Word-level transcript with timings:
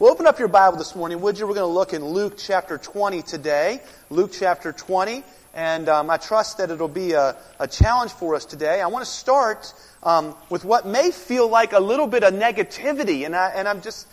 Well, 0.00 0.12
open 0.12 0.28
up 0.28 0.38
your 0.38 0.46
Bible 0.46 0.78
this 0.78 0.94
morning, 0.94 1.20
would 1.22 1.40
you? 1.40 1.46
We're 1.48 1.54
going 1.54 1.68
to 1.68 1.74
look 1.74 1.92
in 1.92 2.04
Luke 2.04 2.34
chapter 2.38 2.78
20 2.78 3.22
today. 3.22 3.80
Luke 4.10 4.30
chapter 4.32 4.70
20. 4.70 5.24
And 5.54 5.88
um, 5.88 6.08
I 6.08 6.18
trust 6.18 6.58
that 6.58 6.70
it'll 6.70 6.86
be 6.86 7.14
a, 7.14 7.34
a, 7.58 7.66
challenge 7.66 8.12
for 8.12 8.36
us 8.36 8.44
today. 8.44 8.80
I 8.80 8.86
want 8.86 9.04
to 9.04 9.10
start 9.10 9.74
um, 10.04 10.36
with 10.50 10.64
what 10.64 10.86
may 10.86 11.10
feel 11.10 11.48
like 11.48 11.72
a 11.72 11.80
little 11.80 12.06
bit 12.06 12.22
of 12.22 12.32
negativity. 12.32 13.26
And, 13.26 13.34
I, 13.34 13.50
and 13.56 13.66
I'm 13.66 13.80
just, 13.80 14.06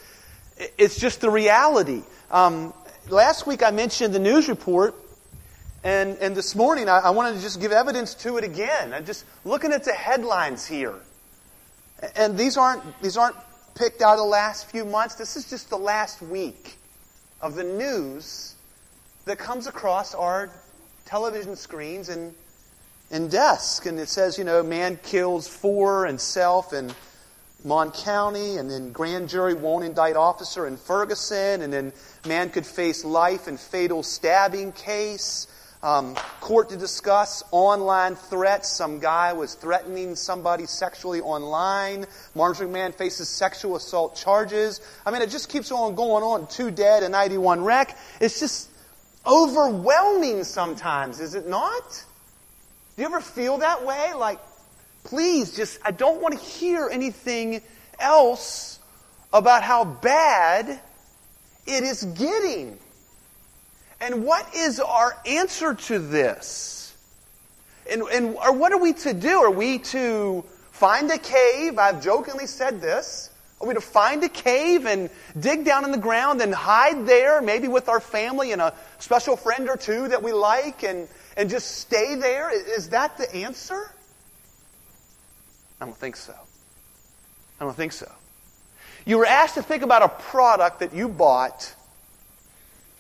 it's 0.76 1.00
just 1.00 1.22
the 1.22 1.30
reality. 1.30 2.02
Um, 2.32 2.74
last 3.08 3.46
week 3.46 3.62
I 3.62 3.70
mentioned 3.70 4.12
the 4.16 4.20
news 4.20 4.50
report. 4.50 4.96
And, 5.84 6.18
and 6.18 6.36
this 6.36 6.56
morning 6.56 6.90
I, 6.90 6.98
I 6.98 7.10
wanted 7.12 7.36
to 7.36 7.42
just 7.42 7.62
give 7.62 7.72
evidence 7.72 8.16
to 8.24 8.38
it 8.38 8.44
again. 8.44 8.92
I'm 8.92 9.06
just 9.06 9.24
looking 9.44 9.72
at 9.72 9.84
the 9.84 9.94
headlines 9.94 10.66
here. 10.66 10.96
And 12.16 12.40
these 12.40 12.58
aren't, 12.58 12.82
these 13.04 13.18
aren't 13.18 13.36
picked 13.76 14.02
out 14.02 14.16
the 14.16 14.24
last 14.24 14.72
few 14.72 14.86
months. 14.86 15.16
This 15.16 15.36
is 15.36 15.50
just 15.50 15.70
the 15.70 15.78
last 15.78 16.22
week 16.22 16.76
of 17.42 17.56
the 17.56 17.64
news 17.64 18.56
that 19.26 19.38
comes 19.38 19.68
across 19.68 20.16
our 20.16 20.50
television 21.06 21.56
screens 21.56 22.10
and, 22.10 22.34
and 23.12 23.30
desk. 23.30 23.86
And 23.86 24.00
it 24.00 24.08
says, 24.08 24.38
you 24.38 24.46
know, 24.46 24.64
man 24.64 24.98
kills 25.04 25.48
four 25.48 26.06
and 26.06 26.20
self 26.20 26.74
in 26.74 26.92
Mon 27.66 27.92
County, 27.92 28.58
and 28.58 28.70
then 28.70 28.92
grand 28.92 29.28
jury 29.28 29.56
won't 29.56 29.84
indict 29.84 30.16
officer 30.16 30.68
in 30.68 30.78
Ferguson, 30.78 31.64
and 31.64 31.74
then 31.74 31.92
man 32.28 32.52
could 32.52 32.66
face 32.66 33.04
life 33.04 33.48
in 33.48 33.58
fatal 33.58 34.04
stabbing 34.04 34.72
case. 34.72 35.48
Um, 35.86 36.16
court 36.42 36.70
to 36.70 36.78
discuss 36.78 37.44
online 37.52 38.16
threats. 38.16 38.76
Some 38.76 38.98
guy 38.98 39.34
was 39.34 39.54
threatening 39.54 40.16
somebody 40.16 40.66
sexually 40.66 41.22
online. 41.22 42.08
Marjorie 42.34 42.68
Man 42.68 42.92
faces 42.92 43.30
sexual 43.30 43.76
assault 43.76 44.16
charges. 44.16 44.82
I 45.06 45.12
mean, 45.12 45.22
it 45.22 45.30
just 45.30 45.48
keeps 45.48 45.72
on 45.72 45.94
going 45.94 46.24
on. 46.24 46.48
Two 46.48 46.72
dead, 46.72 47.04
a 47.04 47.10
91 47.10 47.64
wreck. 47.64 47.96
It's 48.20 48.40
just 48.40 48.68
overwhelming 49.28 50.44
sometimes, 50.44 51.20
is 51.20 51.36
it 51.36 51.48
not? 51.48 52.04
Do 52.96 53.04
you 53.04 53.08
ever 53.08 53.22
feel 53.22 53.60
that 53.60 53.86
way? 53.86 54.14
Like, 54.16 54.40
please, 55.04 55.56
just, 55.56 55.78
I 55.86 55.92
don't 55.92 56.20
want 56.20 56.34
to 56.34 56.44
hear 56.44 56.90
anything 56.92 57.62
else 58.00 58.80
about 59.32 59.62
how 59.62 59.86
bad 59.86 60.80
it 61.68 61.84
is 61.84 62.06
getting. 62.06 62.80
And 64.02 64.26
what 64.26 64.54
is 64.56 64.80
our 64.80 65.18
answer 65.26 65.74
to 65.74 66.00
this? 66.00 66.94
And, 67.90 68.02
and 68.04 68.36
or 68.36 68.54
what 68.54 68.72
are 68.72 68.80
we 68.80 68.94
to 68.94 69.14
do? 69.14 69.40
Are 69.40 69.52
we 69.52 69.80
to 69.80 70.44
find 70.72 71.10
a 71.12 71.18
cave? 71.18 71.78
I've 71.78 72.04
jokingly 72.04 72.48
said 72.48 72.82
this. 72.82 73.30
Are 73.62 73.68
we 73.68 73.74
to 73.74 73.82
find 73.82 74.24
a 74.24 74.30
cave 74.30 74.86
and 74.86 75.10
dig 75.40 75.64
down 75.64 75.86
in 75.86 75.92
the 75.92 75.98
ground 75.98 76.42
and 76.42 76.54
hide 76.54 77.06
there, 77.06 77.42
maybe 77.42 77.68
with 77.68 77.88
our 77.88 78.02
family 78.02 78.52
and 78.52 78.62
a 78.62 78.74
special 79.00 79.38
friend 79.38 79.70
or 79.70 79.78
two 79.78 80.10
that 80.10 80.22
we 80.22 80.34
like, 80.34 80.84
and, 80.84 81.08
and 81.38 81.50
just 81.50 81.78
stay 81.78 82.16
there? 82.16 82.52
Is 82.52 82.90
that 82.90 83.18
the 83.18 83.34
answer? 83.34 83.92
I 85.80 85.86
don't 85.86 85.98
think 85.98 86.18
so. 86.18 86.34
I 87.60 87.64
don't 87.64 87.76
think 87.76 87.94
so. 87.94 88.12
You 89.06 89.20
were 89.20 89.26
asked 89.26 89.56
to 89.56 89.64
think 89.64 89.84
about 89.84 90.02
a 90.02 90.10
product 90.10 90.80
that 90.80 90.94
you 90.94 91.08
bought 91.08 91.75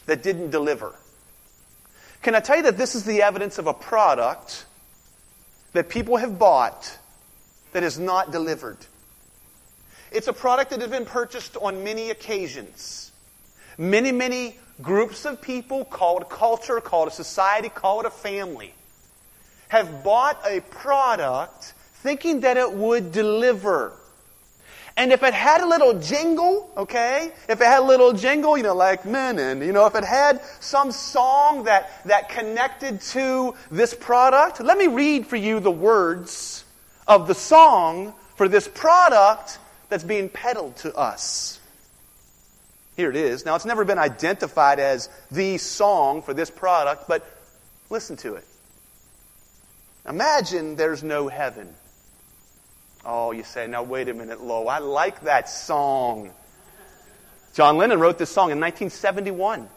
that 0.06 0.23
didn't 0.23 0.52
deliver. 0.52 0.94
Can 2.22 2.36
I 2.36 2.39
tell 2.39 2.58
you 2.58 2.64
that 2.64 2.78
this 2.78 2.95
is 2.95 3.03
the 3.03 3.22
evidence 3.22 3.58
of 3.58 3.67
a 3.67 3.73
product 3.73 4.66
that 5.73 5.89
people 5.89 6.17
have 6.17 6.39
bought 6.39 6.98
that 7.73 7.84
is 7.84 8.00
not 8.00 8.31
delivered? 8.31 8.78
It's 10.11 10.28
a 10.28 10.33
product 10.33 10.72
that 10.72 10.81
has 10.81 10.89
been 10.89 11.06
purchased 11.06 11.58
on 11.58 11.83
many 11.83 12.09
occasions. 12.09 13.11
Many, 13.78 14.11
many 14.11 14.58
groups 14.81 15.26
of 15.26 15.42
people, 15.42 15.86
call 15.86 16.17
it 16.17 16.23
a 16.23 16.26
culture, 16.26 16.80
call 16.80 17.03
it 17.03 17.08
a 17.09 17.16
society, 17.16 17.70
call 17.70 18.00
it 18.00 18.06
a 18.06 18.11
family, 18.11 18.73
have 19.67 20.03
bought 20.03 20.39
a 20.45 20.61
product 20.61 21.73
thinking 21.95 22.42
that 22.42 22.58
it 22.58 22.71
would 22.71 23.11
deliver. 23.11 23.94
And 24.98 25.11
if 25.11 25.23
it 25.23 25.33
had 25.33 25.60
a 25.61 25.67
little 25.67 26.00
jingle, 26.00 26.72
okay, 26.78 27.32
if 27.50 27.60
it 27.60 27.66
had 27.66 27.80
a 27.80 27.86
little 27.86 28.14
jingle, 28.14 28.56
you 28.56 28.64
know, 28.64 28.76
like 28.76 29.06
men, 29.06 29.39
and 29.39 29.61
you 29.61 29.73
know, 29.73 29.86
if 29.88 29.95
it 29.95 30.06
had 30.06 30.42
some 30.61 30.92
song 30.92 31.66
that, 31.66 31.92
that 32.06 32.30
connected 32.30 33.02
to 33.02 33.56
this 33.70 33.94
product, 33.94 34.61
let 34.61 34.78
me 34.78 34.88
read 34.88 35.28
for 35.28 35.36
you 35.36 35.60
the 35.60 35.72
words 35.72 36.64
of 37.08 37.28
the 37.28 37.36
song 37.36 38.14
for 38.36 38.48
this 38.48 38.70
product 38.70 39.60
that's 39.89 40.04
being 40.04 40.30
peddled 40.30 40.78
to 40.78 40.95
us. 40.95 41.60
Here 42.95 43.10
it 43.10 43.17
is. 43.17 43.45
Now, 43.45 43.56
it's 43.56 43.66
never 43.66 43.83
been 43.83 44.00
identified 44.00 44.80
as 44.80 45.10
the 45.30 45.58
song 45.58 46.22
for 46.22 46.33
this 46.33 46.50
product, 46.50 47.10
but 47.10 47.26
listen 47.89 48.16
to 48.17 48.36
it. 48.36 48.45
Imagine 50.08 50.77
there's 50.77 51.04
no 51.04 51.27
heaven. 51.27 51.73
Oh, 53.05 53.32
you 53.32 53.43
say, 53.43 53.67
now 53.67 53.83
wait 53.83 54.10
a 54.10 54.16
minute, 54.16 54.42
Lo, 54.42 54.67
I 54.67 54.80
like 54.80 55.21
that 55.21 55.48
song. 55.48 56.32
John 57.54 57.77
Lennon 57.77 57.99
wrote 57.99 58.17
this 58.17 58.32
song 58.32 58.49
in 58.49 58.60
1971. 58.60 59.70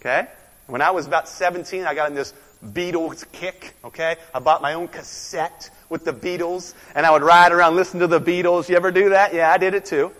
Okay? 0.00 0.26
When 0.66 0.80
I 0.80 0.90
was 0.90 1.06
about 1.06 1.28
17, 1.28 1.84
I 1.84 1.94
got 1.94 2.08
in 2.08 2.16
this 2.16 2.32
Beatles 2.64 3.30
kick. 3.30 3.74
Okay? 3.84 4.16
I 4.34 4.38
bought 4.38 4.62
my 4.62 4.72
own 4.72 4.88
cassette 4.88 5.68
with 5.90 6.06
the 6.06 6.14
Beatles, 6.14 6.72
and 6.94 7.04
I 7.04 7.10
would 7.10 7.22
ride 7.22 7.52
around 7.52 7.76
listening 7.76 8.00
to 8.00 8.06
the 8.06 8.20
Beatles. 8.20 8.70
You 8.70 8.76
ever 8.76 8.90
do 8.90 9.10
that? 9.10 9.34
Yeah, 9.34 9.52
I 9.52 9.58
did 9.58 9.74
it 9.74 9.84
too. 9.84 10.10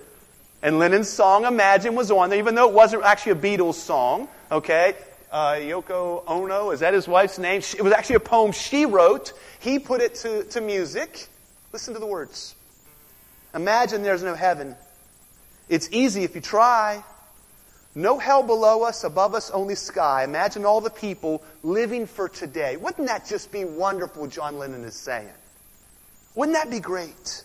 And 0.63 0.79
Lennon's 0.79 1.09
song 1.09 1.47
Imagine 1.47 1.95
was 1.95 2.11
on 2.11 2.29
there, 2.29 2.39
even 2.39 2.55
though 2.55 2.69
it 2.69 2.75
wasn't 2.75 3.03
actually 3.03 3.33
a 3.33 3.37
Beatles 3.37 3.75
song. 3.75 4.29
Okay? 4.53 4.95
Uh, 5.33 5.55
Yoko 5.55 6.23
Ono, 6.27 6.71
is 6.71 6.81
that 6.81 6.93
his 6.93 7.09
wife's 7.09 7.39
name? 7.39 7.63
It 7.77 7.83
was 7.83 7.95
actually 7.95 8.17
a 8.17 8.21
poem 8.21 8.53
she 8.53 8.85
wrote. 8.85 9.33
He 9.59 9.79
put 9.79 10.03
it 10.03 10.17
to, 10.17 10.45
to 10.45 10.61
music. 10.61 11.29
Listen 11.77 11.93
to 11.93 12.01
the 12.01 12.07
words. 12.07 12.55
Imagine 13.55 14.03
there's 14.03 14.23
no 14.23 14.35
heaven. 14.35 14.75
It's 15.69 15.91
easy 15.93 16.25
if 16.25 16.35
you 16.35 16.41
try. 16.41 17.05
No 17.95 18.19
hell 18.19 18.43
below 18.43 18.83
us, 18.83 19.05
above 19.05 19.35
us 19.35 19.51
only 19.51 19.75
sky. 19.75 20.25
Imagine 20.25 20.65
all 20.65 20.81
the 20.81 20.89
people 20.89 21.45
living 21.63 22.07
for 22.07 22.31
today. 22.31 22.79
Wouldn't 22.79 23.09
that 23.09 23.27
just 23.27 23.53
be 23.53 23.67
wonderful, 23.67 24.27
John 24.27 24.57
Lennon 24.57 24.85
is 24.85 24.95
saying? 24.95 25.29
Wouldn't 26.35 26.57
that 26.57 26.71
be 26.71 26.81
great? 26.81 27.45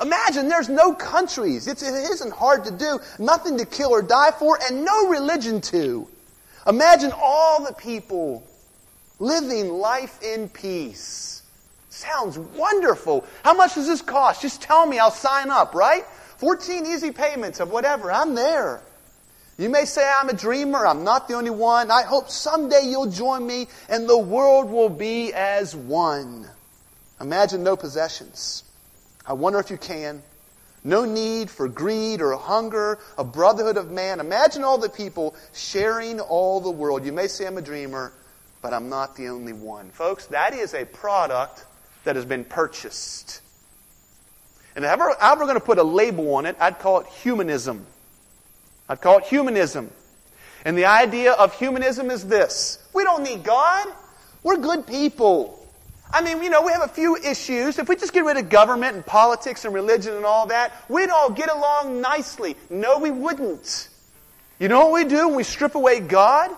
Imagine 0.00 0.48
there's 0.48 0.70
no 0.70 0.94
countries. 0.94 1.66
It's, 1.66 1.82
it 1.82 1.92
isn't 1.92 2.32
hard 2.32 2.64
to 2.64 2.70
do. 2.70 2.98
Nothing 3.18 3.58
to 3.58 3.66
kill 3.66 3.90
or 3.90 4.00
die 4.00 4.30
for, 4.30 4.58
and 4.70 4.86
no 4.86 5.08
religion 5.08 5.60
to. 5.60 6.08
Imagine 6.66 7.12
all 7.14 7.62
the 7.62 7.74
people 7.74 8.42
living 9.18 9.68
life 9.68 10.18
in 10.22 10.48
peace. 10.48 11.39
Sounds 11.90 12.38
wonderful. 12.38 13.26
How 13.42 13.52
much 13.52 13.74
does 13.74 13.88
this 13.88 14.00
cost? 14.00 14.42
Just 14.42 14.62
tell 14.62 14.86
me, 14.86 14.98
I'll 14.98 15.10
sign 15.10 15.50
up, 15.50 15.74
right? 15.74 16.04
14 16.38 16.86
easy 16.86 17.10
payments 17.10 17.60
of 17.60 17.70
whatever. 17.70 18.10
I'm 18.10 18.34
there. 18.34 18.80
You 19.58 19.68
may 19.68 19.84
say 19.84 20.08
I'm 20.08 20.28
a 20.28 20.32
dreamer. 20.32 20.86
I'm 20.86 21.04
not 21.04 21.28
the 21.28 21.34
only 21.34 21.50
one. 21.50 21.90
I 21.90 22.02
hope 22.02 22.30
someday 22.30 22.82
you'll 22.84 23.10
join 23.10 23.46
me 23.46 23.66
and 23.90 24.08
the 24.08 24.16
world 24.16 24.70
will 24.70 24.88
be 24.88 25.34
as 25.34 25.76
one. 25.76 26.48
Imagine 27.20 27.62
no 27.62 27.76
possessions. 27.76 28.64
I 29.26 29.34
wonder 29.34 29.58
if 29.58 29.70
you 29.70 29.76
can. 29.76 30.22
No 30.82 31.04
need 31.04 31.50
for 31.50 31.68
greed 31.68 32.22
or 32.22 32.34
hunger, 32.36 32.98
a 33.18 33.24
brotherhood 33.24 33.76
of 33.76 33.90
man. 33.90 34.20
Imagine 34.20 34.64
all 34.64 34.78
the 34.78 34.88
people 34.88 35.34
sharing 35.52 36.20
all 36.20 36.60
the 36.60 36.70
world. 36.70 37.04
You 37.04 37.12
may 37.12 37.26
say 37.26 37.46
I'm 37.46 37.58
a 37.58 37.62
dreamer, 37.62 38.14
but 38.62 38.72
I'm 38.72 38.88
not 38.88 39.16
the 39.16 39.28
only 39.28 39.52
one. 39.52 39.90
Folks, 39.90 40.26
that 40.28 40.54
is 40.54 40.72
a 40.72 40.86
product 40.86 41.66
that 42.04 42.16
has 42.16 42.24
been 42.24 42.44
purchased. 42.44 43.42
And 44.76 44.84
if 44.84 44.90
I 44.90 45.34
were 45.34 45.44
going 45.44 45.54
to 45.54 45.60
put 45.60 45.78
a 45.78 45.82
label 45.82 46.34
on 46.34 46.46
it, 46.46 46.56
I'd 46.60 46.78
call 46.78 47.00
it 47.00 47.06
humanism. 47.06 47.86
I'd 48.88 49.00
call 49.00 49.18
it 49.18 49.24
humanism. 49.24 49.90
And 50.64 50.76
the 50.76 50.86
idea 50.86 51.32
of 51.32 51.58
humanism 51.58 52.10
is 52.10 52.26
this 52.26 52.78
we 52.92 53.04
don't 53.04 53.22
need 53.22 53.44
God. 53.44 53.88
We're 54.42 54.56
good 54.56 54.86
people. 54.86 55.56
I 56.12 56.22
mean, 56.22 56.42
you 56.42 56.50
know, 56.50 56.62
we 56.62 56.72
have 56.72 56.82
a 56.82 56.88
few 56.88 57.16
issues. 57.16 57.78
If 57.78 57.88
we 57.88 57.94
just 57.94 58.12
get 58.12 58.24
rid 58.24 58.36
of 58.36 58.48
government 58.48 58.96
and 58.96 59.06
politics 59.06 59.64
and 59.64 59.72
religion 59.72 60.14
and 60.14 60.24
all 60.24 60.46
that, 60.46 60.72
we'd 60.88 61.08
all 61.08 61.30
get 61.30 61.50
along 61.50 62.00
nicely. 62.00 62.56
No, 62.68 62.98
we 62.98 63.10
wouldn't. 63.12 63.88
You 64.58 64.68
know 64.68 64.86
what 64.86 64.92
we 64.92 65.04
do 65.04 65.28
when 65.28 65.36
we 65.36 65.44
strip 65.44 65.76
away 65.76 66.00
God? 66.00 66.50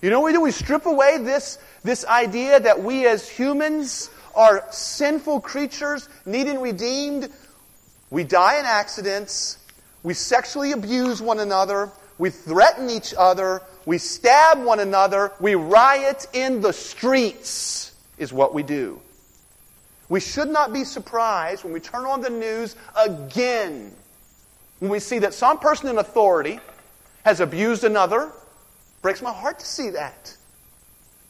You 0.00 0.10
know 0.10 0.20
what 0.20 0.26
we 0.26 0.32
do? 0.32 0.40
We 0.42 0.52
strip 0.52 0.86
away 0.86 1.18
this, 1.18 1.58
this 1.82 2.04
idea 2.04 2.60
that 2.60 2.82
we 2.82 3.06
as 3.06 3.28
humans 3.28 4.10
are 4.36 4.64
sinful 4.70 5.40
creatures 5.40 6.08
needing 6.26 6.60
redeemed. 6.60 7.30
We 8.10 8.24
die 8.24 8.58
in 8.58 8.64
accidents. 8.64 9.58
We 10.02 10.14
sexually 10.14 10.72
abuse 10.72 11.20
one 11.22 11.40
another. 11.40 11.90
We 12.18 12.30
threaten 12.30 12.90
each 12.90 13.14
other. 13.16 13.62
We 13.86 13.98
stab 13.98 14.62
one 14.62 14.80
another. 14.80 15.32
We 15.40 15.54
riot 15.54 16.26
in 16.32 16.60
the 16.60 16.72
streets, 16.72 17.92
is 18.18 18.32
what 18.32 18.54
we 18.54 18.62
do. 18.62 19.00
We 20.08 20.20
should 20.20 20.48
not 20.48 20.72
be 20.72 20.84
surprised 20.84 21.64
when 21.64 21.72
we 21.72 21.80
turn 21.80 22.04
on 22.04 22.20
the 22.20 22.30
news 22.30 22.76
again 22.96 23.92
when 24.84 24.90
we 24.90 25.00
see 25.00 25.20
that 25.20 25.32
some 25.32 25.58
person 25.58 25.88
in 25.88 25.96
authority 25.96 26.60
has 27.24 27.40
abused 27.40 27.84
another. 27.84 28.30
Breaks 29.00 29.22
my 29.22 29.32
heart 29.32 29.58
to 29.60 29.66
see 29.66 29.90
that. 29.90 30.36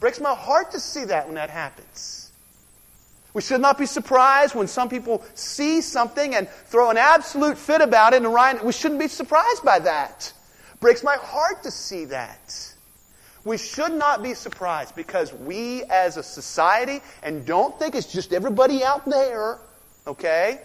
Breaks 0.01 0.21
my 0.21 0.35
heart 0.35 0.73
to 0.73 0.81
see 0.81 1.05
that 1.05 1.27
when 1.27 1.37
that 1.37 1.51
happens. 1.51 2.24
We 3.35 3.43
should 3.43 3.61
not 3.61 3.79
be 3.79 3.87
surprised 3.87 4.55
when 4.55 4.69
some 4.69 4.89
people 4.89 5.25
see 5.35 5.81
something 5.81 6.37
and 6.37 6.49
throw 6.49 6.91
an 6.91 6.97
absolute 6.97 7.59
fit 7.59 7.81
about 7.81 8.15
it 8.15 8.23
and 8.23 8.33
Ryan, 8.33 8.65
we 8.65 8.73
shouldn't 8.73 9.01
be 9.01 9.09
surprised 9.09 9.65
by 9.65 9.81
that. 9.81 10.33
Breaks 10.81 11.03
my 11.03 11.17
heart 11.17 11.65
to 11.65 11.71
see 11.71 12.05
that. 12.07 12.75
We 13.45 13.59
should 13.59 13.93
not 13.93 14.23
be 14.23 14.35
surprised 14.35 14.95
because 14.95 15.33
we 15.35 15.83
as 15.85 16.17
a 16.17 16.23
society, 16.23 17.03
and 17.23 17.45
don't 17.45 17.79
think 17.79 17.95
it's 17.95 18.11
just 18.11 18.33
everybody 18.33 18.83
out 18.83 19.05
there, 19.05 19.59
okay? 20.07 20.61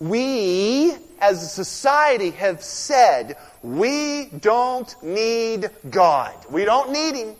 We 0.00 0.94
as 1.20 1.42
a 1.42 1.46
society 1.46 2.30
have 2.30 2.62
said 2.62 3.36
we 3.62 4.26
don't 4.40 4.94
need 5.02 5.70
God. 5.88 6.34
We 6.50 6.64
don't 6.64 6.90
need 6.90 7.14
Him. 7.14 7.36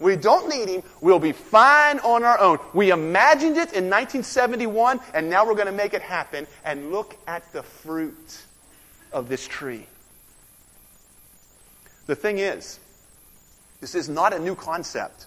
We 0.00 0.16
don't 0.16 0.48
need 0.48 0.68
Him. 0.68 0.82
We'll 1.00 1.18
be 1.18 1.32
fine 1.32 1.98
on 2.00 2.24
our 2.24 2.40
own. 2.40 2.58
We 2.72 2.90
imagined 2.90 3.58
it 3.58 3.74
in 3.74 3.90
1971, 3.90 4.98
and 5.14 5.28
now 5.28 5.46
we're 5.46 5.54
going 5.54 5.66
to 5.66 5.72
make 5.72 5.92
it 5.92 6.02
happen. 6.02 6.46
And 6.64 6.90
look 6.90 7.16
at 7.26 7.52
the 7.52 7.62
fruit 7.62 8.42
of 9.12 9.28
this 9.28 9.46
tree. 9.46 9.86
The 12.06 12.16
thing 12.16 12.38
is, 12.38 12.80
this 13.80 13.94
is 13.94 14.08
not 14.08 14.32
a 14.32 14.38
new 14.38 14.54
concept. 14.54 15.26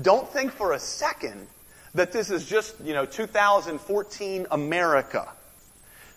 Don't 0.00 0.28
think 0.28 0.52
for 0.52 0.72
a 0.72 0.78
second 0.78 1.46
that 1.94 2.10
this 2.12 2.30
is 2.30 2.46
just, 2.46 2.74
you 2.82 2.94
know, 2.94 3.06
2014 3.06 4.46
America. 4.50 5.28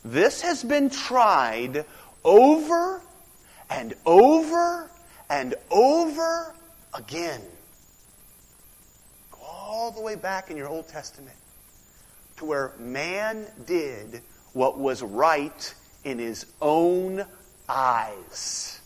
This 0.04 0.42
has 0.42 0.64
been 0.64 0.90
tried 0.90 1.86
over 2.24 3.02
and 3.70 3.94
over 4.06 4.90
and 5.30 5.56
over 5.70 6.56
again. 6.94 7.42
All 9.72 9.92
the 9.92 10.02
way 10.02 10.16
back 10.16 10.50
in 10.50 10.58
your 10.58 10.68
Old 10.68 10.88
Testament 10.88 11.36
to 12.38 12.46
where 12.46 12.74
man 12.80 13.46
did 13.68 14.24
what 14.54 14.80
was 14.80 15.04
right 15.04 15.76
in 16.04 16.18
his 16.18 16.48
own 16.60 17.24
eyes 17.68 18.82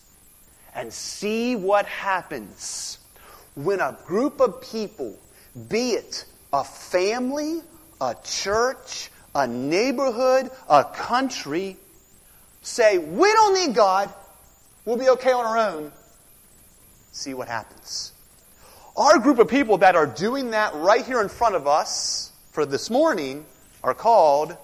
and 0.75 0.91
see 0.91 1.55
what 1.55 1.85
happens 1.85 2.97
when 3.55 3.79
a 3.79 3.97
group 4.05 4.41
of 4.41 4.61
people, 4.61 5.17
be 5.69 5.91
it 5.91 6.25
a 6.51 6.65
family, 6.65 7.61
a 8.01 8.15
church, 8.21 9.09
a 9.33 9.47
neighborhood, 9.47 10.51
a 10.67 10.83
country, 10.83 11.77
say, 12.61 12.97
We 12.97 13.31
don't 13.31 13.53
need 13.53 13.73
God. 13.73 14.13
We'll 14.83 14.97
be 14.97 15.07
okay 15.11 15.31
on 15.31 15.45
our 15.45 15.57
own. 15.57 15.93
See 17.13 17.33
what 17.33 17.47
happens. 17.47 18.12
Our 18.95 19.17
group 19.17 19.39
of 19.39 19.47
people 19.47 19.79
that 19.79 19.95
are 19.95 20.05
doing 20.05 20.51
that 20.51 20.75
right 20.75 21.03
here 21.03 21.19
in 21.19 21.27
front 21.27 21.55
of 21.55 21.65
us 21.65 22.31
for 22.51 22.63
this 22.63 22.91
morning 22.91 23.43
are 23.83 23.95
called 23.95 24.55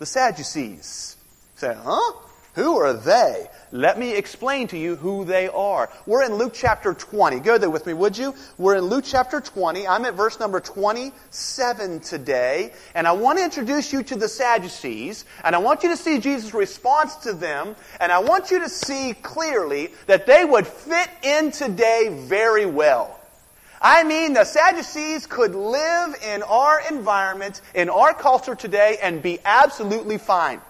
the 0.00 0.06
Sadducees. 0.06 1.16
You 1.54 1.60
say, 1.60 1.76
huh? 1.80 2.12
Who 2.54 2.76
are 2.78 2.92
they? 2.92 3.46
Let 3.70 3.96
me 3.96 4.16
explain 4.16 4.66
to 4.68 4.76
you 4.76 4.96
who 4.96 5.24
they 5.24 5.46
are. 5.46 5.90
We're 6.06 6.24
in 6.24 6.34
Luke 6.34 6.54
chapter 6.56 6.92
20. 6.92 7.38
Go 7.38 7.56
there 7.56 7.70
with 7.70 7.86
me, 7.86 7.92
would 7.92 8.18
you? 8.18 8.34
We're 8.56 8.78
in 8.78 8.86
Luke 8.86 9.04
chapter 9.06 9.40
20. 9.40 9.86
I'm 9.86 10.04
at 10.06 10.14
verse 10.14 10.40
number 10.40 10.58
27 10.58 12.00
today. 12.00 12.72
And 12.96 13.06
I 13.06 13.12
want 13.12 13.38
to 13.38 13.44
introduce 13.44 13.92
you 13.92 14.02
to 14.02 14.16
the 14.16 14.28
Sadducees. 14.28 15.24
And 15.44 15.54
I 15.54 15.58
want 15.58 15.84
you 15.84 15.90
to 15.90 15.96
see 15.96 16.18
Jesus' 16.18 16.52
response 16.52 17.14
to 17.16 17.32
them. 17.32 17.76
And 18.00 18.10
I 18.10 18.18
want 18.18 18.50
you 18.50 18.58
to 18.58 18.68
see 18.68 19.14
clearly 19.14 19.92
that 20.06 20.26
they 20.26 20.44
would 20.44 20.66
fit 20.66 21.08
in 21.22 21.52
today 21.52 22.08
very 22.26 22.66
well. 22.66 23.17
I 23.80 24.04
mean, 24.04 24.32
the 24.32 24.44
Sadducees 24.44 25.26
could 25.26 25.54
live 25.54 26.16
in 26.22 26.42
our 26.42 26.80
environment, 26.90 27.60
in 27.74 27.88
our 27.88 28.12
culture 28.12 28.54
today, 28.54 28.98
and 29.02 29.22
be 29.22 29.38
absolutely 29.44 30.18
fine 30.18 30.60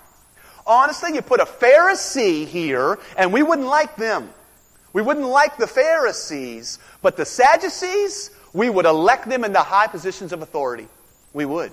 honestly, 0.68 1.14
you 1.14 1.22
put 1.22 1.40
a 1.40 1.46
Pharisee 1.46 2.46
here, 2.46 2.98
and 3.16 3.32
we 3.32 3.42
wouldn't 3.42 3.66
like 3.66 3.96
them. 3.96 4.30
We 4.92 5.02
wouldn't 5.02 5.26
like 5.26 5.56
the 5.56 5.66
Pharisees, 5.66 6.78
but 7.02 7.16
the 7.16 7.24
Sadducees, 7.24 8.30
we 8.52 8.70
would 8.70 8.84
elect 8.84 9.28
them 9.28 9.44
into 9.44 9.58
high 9.58 9.86
positions 9.86 10.32
of 10.32 10.42
authority. 10.42 10.86
We 11.32 11.46
would. 11.46 11.72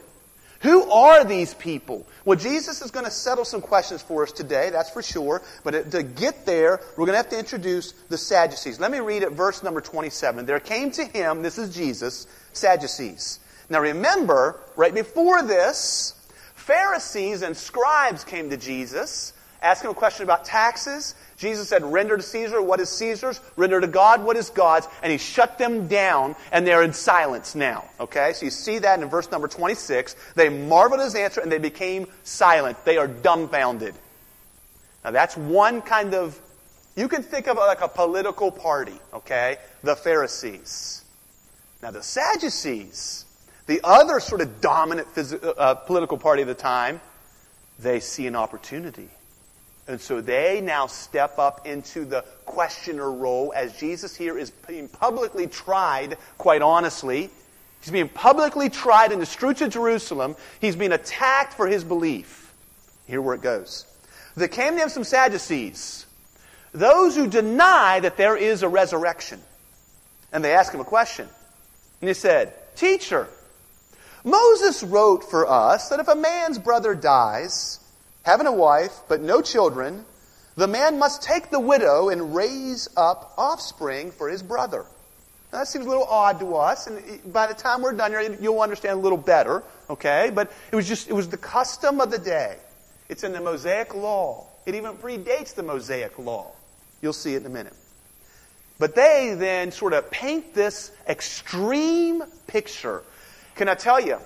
Who 0.65 0.89
are 0.89 1.23
these 1.23 1.53
people? 1.53 2.07
Well, 2.25 2.39
Jesus 2.39 2.81
is 2.81 2.89
going 2.89 3.05
to 3.05 3.11
settle 3.11 3.45
some 3.45 3.61
questions 3.61 4.01
for 4.01 4.23
us 4.23 4.31
today, 4.31 4.71
that's 4.71 4.89
for 4.89 5.03
sure. 5.03 5.43
But 5.63 5.91
to 5.91 6.01
get 6.01 6.47
there, 6.47 6.79
we're 6.97 7.05
going 7.05 7.13
to 7.13 7.17
have 7.17 7.29
to 7.29 7.37
introduce 7.37 7.91
the 8.09 8.17
Sadducees. 8.17 8.79
Let 8.79 8.89
me 8.89 8.99
read 8.99 9.21
at 9.21 9.33
verse 9.33 9.61
number 9.61 9.79
27. 9.79 10.47
There 10.47 10.59
came 10.59 10.89
to 10.93 11.05
him, 11.05 11.43
this 11.43 11.59
is 11.59 11.75
Jesus, 11.75 12.25
Sadducees. 12.53 13.39
Now 13.69 13.79
remember, 13.79 14.59
right 14.75 14.93
before 14.93 15.43
this, 15.43 16.15
Pharisees 16.55 17.43
and 17.43 17.55
scribes 17.55 18.23
came 18.23 18.49
to 18.49 18.57
Jesus, 18.57 19.33
asking 19.61 19.89
him 19.89 19.95
a 19.95 19.99
question 19.99 20.23
about 20.23 20.45
taxes. 20.45 21.15
Jesus 21.37 21.69
said, 21.69 21.83
Render 21.83 22.17
to 22.17 22.23
Caesar 22.23 22.61
what 22.61 22.79
is 22.79 22.89
Caesar's, 22.89 23.41
render 23.57 23.81
to 23.81 23.87
God 23.87 24.23
what 24.23 24.37
is 24.37 24.49
God's, 24.49 24.87
and 25.03 25.11
he 25.11 25.17
shut 25.17 25.57
them 25.57 25.87
down, 25.87 26.35
and 26.51 26.65
they're 26.65 26.83
in 26.83 26.93
silence 26.93 27.55
now. 27.55 27.85
Okay? 27.99 28.33
So 28.33 28.45
you 28.45 28.51
see 28.51 28.79
that 28.79 29.01
in 29.01 29.09
verse 29.09 29.29
number 29.31 29.47
26. 29.47 30.15
They 30.35 30.49
marveled 30.49 31.01
at 31.01 31.05
his 31.05 31.15
answer, 31.15 31.41
and 31.41 31.51
they 31.51 31.57
became 31.57 32.07
silent. 32.23 32.83
They 32.85 32.97
are 32.97 33.07
dumbfounded. 33.07 33.95
Now 35.03 35.11
that's 35.11 35.37
one 35.37 35.81
kind 35.81 36.15
of, 36.15 36.39
you 36.95 37.07
can 37.07 37.21
think 37.21 37.47
of 37.47 37.57
like 37.57 37.81
a 37.81 37.87
political 37.87 38.51
party, 38.51 38.99
okay? 39.13 39.57
The 39.83 39.95
Pharisees. 39.95 41.03
Now 41.83 41.91
the 41.91 42.01
Sadducees, 42.01 43.25
the 43.67 43.81
other 43.83 44.19
sort 44.19 44.41
of 44.41 44.61
dominant 44.61 45.13
phys- 45.13 45.43
uh, 45.43 45.49
uh, 45.49 45.73
political 45.75 46.17
party 46.17 46.41
of 46.41 46.47
the 46.47 46.55
time, 46.55 47.01
they 47.77 47.99
see 47.99 48.25
an 48.25 48.35
opportunity. 48.35 49.09
And 49.87 50.01
so 50.01 50.19
they 50.19 50.61
now 50.61 50.87
step 50.87 51.37
up 51.37 51.67
into 51.67 52.05
the 52.05 52.23
questioner 52.45 53.11
role 53.11 53.53
as 53.55 53.77
Jesus 53.77 54.15
here 54.15 54.37
is 54.37 54.49
being 54.49 54.87
publicly 54.87 55.47
tried, 55.47 56.17
quite 56.37 56.63
honestly. 56.63 57.29
He's 57.81 57.91
being 57.91 58.09
publicly 58.09 58.69
tried 58.69 59.11
in 59.11 59.19
the 59.19 59.27
streets 59.27 59.61
of 59.61 59.69
Jerusalem. 59.69 60.35
He's 60.59 60.75
being 60.75 60.91
attacked 60.91 61.53
for 61.53 61.67
his 61.67 61.83
belief. 61.83 62.51
Here 63.05 63.21
where 63.21 63.35
it 63.35 63.41
goes. 63.41 63.85
There 64.35 64.47
came 64.47 64.75
to 64.75 64.83
him 64.83 64.89
some 64.89 65.03
Sadducees, 65.03 66.05
those 66.73 67.15
who 67.15 67.27
deny 67.27 67.99
that 68.01 68.17
there 68.17 68.35
is 68.35 68.63
a 68.63 68.67
resurrection. 68.67 69.39
And 70.33 70.43
they 70.43 70.53
asked 70.53 70.73
him 70.73 70.81
a 70.81 70.85
question. 70.85 71.29
And 72.01 72.07
he 72.07 72.13
said, 72.13 72.53
Teacher, 72.75 73.27
Moses 74.23 74.83
wrote 74.83 75.23
for 75.23 75.47
us 75.47 75.89
that 75.89 75.99
if 75.99 76.07
a 76.07 76.15
man's 76.15 76.59
brother 76.59 76.95
dies, 76.95 77.79
having 78.25 78.47
a 78.47 78.51
wife, 78.51 78.91
but 79.07 79.21
no 79.21 79.41
children, 79.41 80.03
the 80.55 80.67
man 80.67 80.99
must 80.99 81.21
take 81.21 81.51
the 81.51 81.59
widow 81.59 82.09
and 82.09 82.35
raise 82.35 82.89
up 82.97 83.33
offspring 83.37 84.11
for 84.11 84.29
his 84.29 84.41
brother. 84.41 84.85
Now, 85.53 85.59
that 85.59 85.67
seems 85.67 85.85
a 85.85 85.89
little 85.89 86.05
odd 86.05 86.39
to 86.39 86.55
us, 86.55 86.87
and 86.87 87.31
by 87.31 87.47
the 87.47 87.53
time 87.53 87.81
we're 87.81 87.93
done 87.93 88.11
here, 88.11 88.35
you'll 88.41 88.61
understand 88.61 88.99
a 88.99 89.01
little 89.01 89.17
better, 89.17 89.63
okay? 89.89 90.31
But 90.33 90.51
it 90.71 90.75
was 90.75 90.87
just, 90.87 91.07
it 91.07 91.13
was 91.13 91.29
the 91.29 91.37
custom 91.37 92.01
of 92.01 92.11
the 92.11 92.19
day. 92.19 92.57
It's 93.07 93.23
in 93.23 93.31
the 93.31 93.41
Mosaic 93.41 93.93
Law. 93.93 94.47
It 94.65 94.75
even 94.75 94.95
predates 94.95 95.53
the 95.53 95.63
Mosaic 95.63 96.17
Law. 96.17 96.51
You'll 97.01 97.13
see 97.13 97.35
it 97.35 97.41
in 97.41 97.45
a 97.45 97.49
minute. 97.49 97.75
But 98.79 98.95
they 98.95 99.35
then 99.37 99.71
sort 99.71 99.93
of 99.93 100.09
paint 100.09 100.53
this 100.53 100.91
extreme 101.07 102.23
picture 102.47 103.03
can 103.55 103.69
I 103.69 103.73
tell 103.73 104.01
you 104.01 104.19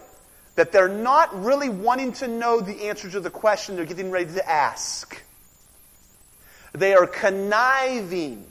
that 0.60 0.74
they're 0.74 0.90
not 0.90 1.42
really 1.42 1.70
wanting 1.70 2.12
to 2.12 2.28
know 2.28 2.60
the 2.60 2.90
answer 2.90 3.10
to 3.10 3.22
the 3.22 3.30
question 3.30 3.78
they're 3.78 3.86
getting 3.86 4.12
ready 4.12 4.34
to 4.34 4.50
ask? 4.50 5.18
They 6.74 6.94
are 6.94 7.08
conniving 7.08 8.46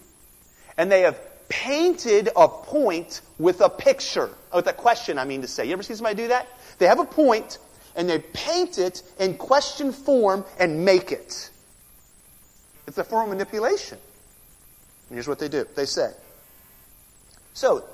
and 0.79 0.91
they 0.91 1.03
have 1.03 1.21
painted 1.51 2.31
a 2.35 2.49
point 2.49 3.21
with 3.39 3.61
a 3.61 3.69
picture, 3.69 4.31
oh, 4.53 4.57
with 4.57 4.67
a 4.69 4.73
question, 4.73 5.19
I 5.19 5.27
mean 5.27 5.43
to 5.43 5.49
say. 5.49 5.67
You 5.67 5.75
ever 5.75 5.83
see 5.83 5.95
somebody 5.95 6.17
do 6.17 6.29
that? 6.29 6.49
They 6.79 6.87
have 6.87 6.99
a 6.99 7.05
point 7.05 7.59
and 7.95 8.09
they 8.09 8.21
paint 8.21 8.79
it 8.79 9.03
in 9.21 9.35
question 9.35 9.93
form 9.93 10.47
and 10.59 10.87
make 10.87 11.13
it. 11.13 11.51
It's 12.87 12.97
a 12.97 13.05
form 13.05 13.25
of 13.25 13.37
manipulation. 13.37 13.99
And 15.11 15.17
here's 15.17 15.29
what 15.29 15.41
they 15.41 15.49
do 15.49 15.67
they 15.77 15.85
say, 15.85 16.11
So, 17.53 17.85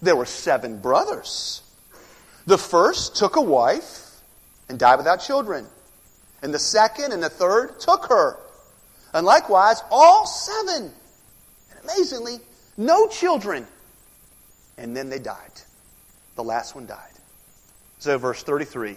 there 0.00 0.16
were 0.16 0.24
seven 0.24 0.80
brothers. 0.80 1.60
The 2.48 2.56
first 2.56 3.16
took 3.16 3.36
a 3.36 3.42
wife 3.42 4.22
and 4.70 4.78
died 4.78 4.96
without 4.96 5.20
children. 5.20 5.66
And 6.40 6.54
the 6.54 6.58
second 6.58 7.12
and 7.12 7.22
the 7.22 7.28
third 7.28 7.78
took 7.78 8.06
her. 8.06 8.38
And 9.12 9.26
likewise, 9.26 9.82
all 9.90 10.26
seven. 10.26 10.90
And 11.70 11.84
amazingly, 11.84 12.38
no 12.78 13.06
children. 13.08 13.66
And 14.78 14.96
then 14.96 15.10
they 15.10 15.18
died. 15.18 15.52
The 16.36 16.42
last 16.42 16.74
one 16.74 16.86
died. 16.86 17.12
So, 17.98 18.16
verse 18.16 18.42
33 18.42 18.96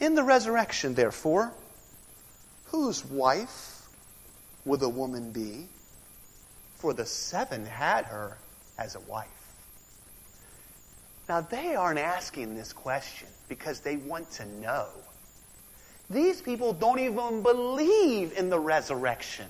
In 0.00 0.14
the 0.14 0.22
resurrection, 0.22 0.94
therefore, 0.94 1.52
whose 2.68 3.04
wife 3.04 3.86
will 4.64 4.78
the 4.78 4.88
woman 4.88 5.32
be? 5.32 5.68
for 6.82 6.92
the 6.92 7.06
seven 7.06 7.64
had 7.64 8.04
her 8.06 8.36
as 8.76 8.96
a 8.96 9.00
wife. 9.00 9.41
Now, 11.32 11.40
they 11.40 11.74
aren't 11.74 11.98
asking 11.98 12.56
this 12.56 12.74
question 12.74 13.26
because 13.48 13.80
they 13.80 13.96
want 13.96 14.30
to 14.32 14.44
know. 14.60 14.86
These 16.10 16.42
people 16.42 16.74
don't 16.74 16.98
even 16.98 17.42
believe 17.42 18.36
in 18.36 18.50
the 18.50 18.58
resurrection. 18.58 19.46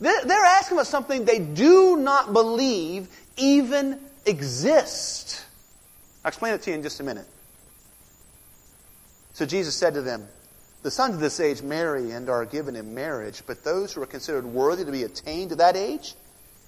They're, 0.00 0.24
asking 0.26 0.78
about 0.78 0.86
something 0.86 1.26
they 1.26 1.38
do 1.38 1.98
not 1.98 2.32
believe 2.32 3.08
even 3.36 4.00
exists. 4.24 5.44
I'll 6.24 6.30
explain 6.30 6.54
it 6.54 6.62
to 6.62 6.70
you 6.70 6.76
in 6.76 6.82
just 6.82 6.98
a 6.98 7.02
minute. 7.02 7.26
So 9.34 9.44
Jesus 9.44 9.74
said 9.74 9.92
to 9.92 10.00
them, 10.00 10.26
The 10.82 10.90
sons 10.90 11.14
of 11.14 11.20
this 11.20 11.40
age 11.40 11.60
marry 11.60 12.12
and 12.12 12.30
are 12.30 12.46
given 12.46 12.74
in 12.74 12.94
marriage, 12.94 13.42
but 13.46 13.64
those 13.64 13.92
who 13.92 14.00
are 14.00 14.06
considered 14.06 14.46
worthy 14.46 14.86
to 14.86 14.92
be 14.92 15.02
attained 15.02 15.50
to 15.50 15.56
that 15.56 15.76
age 15.76 16.14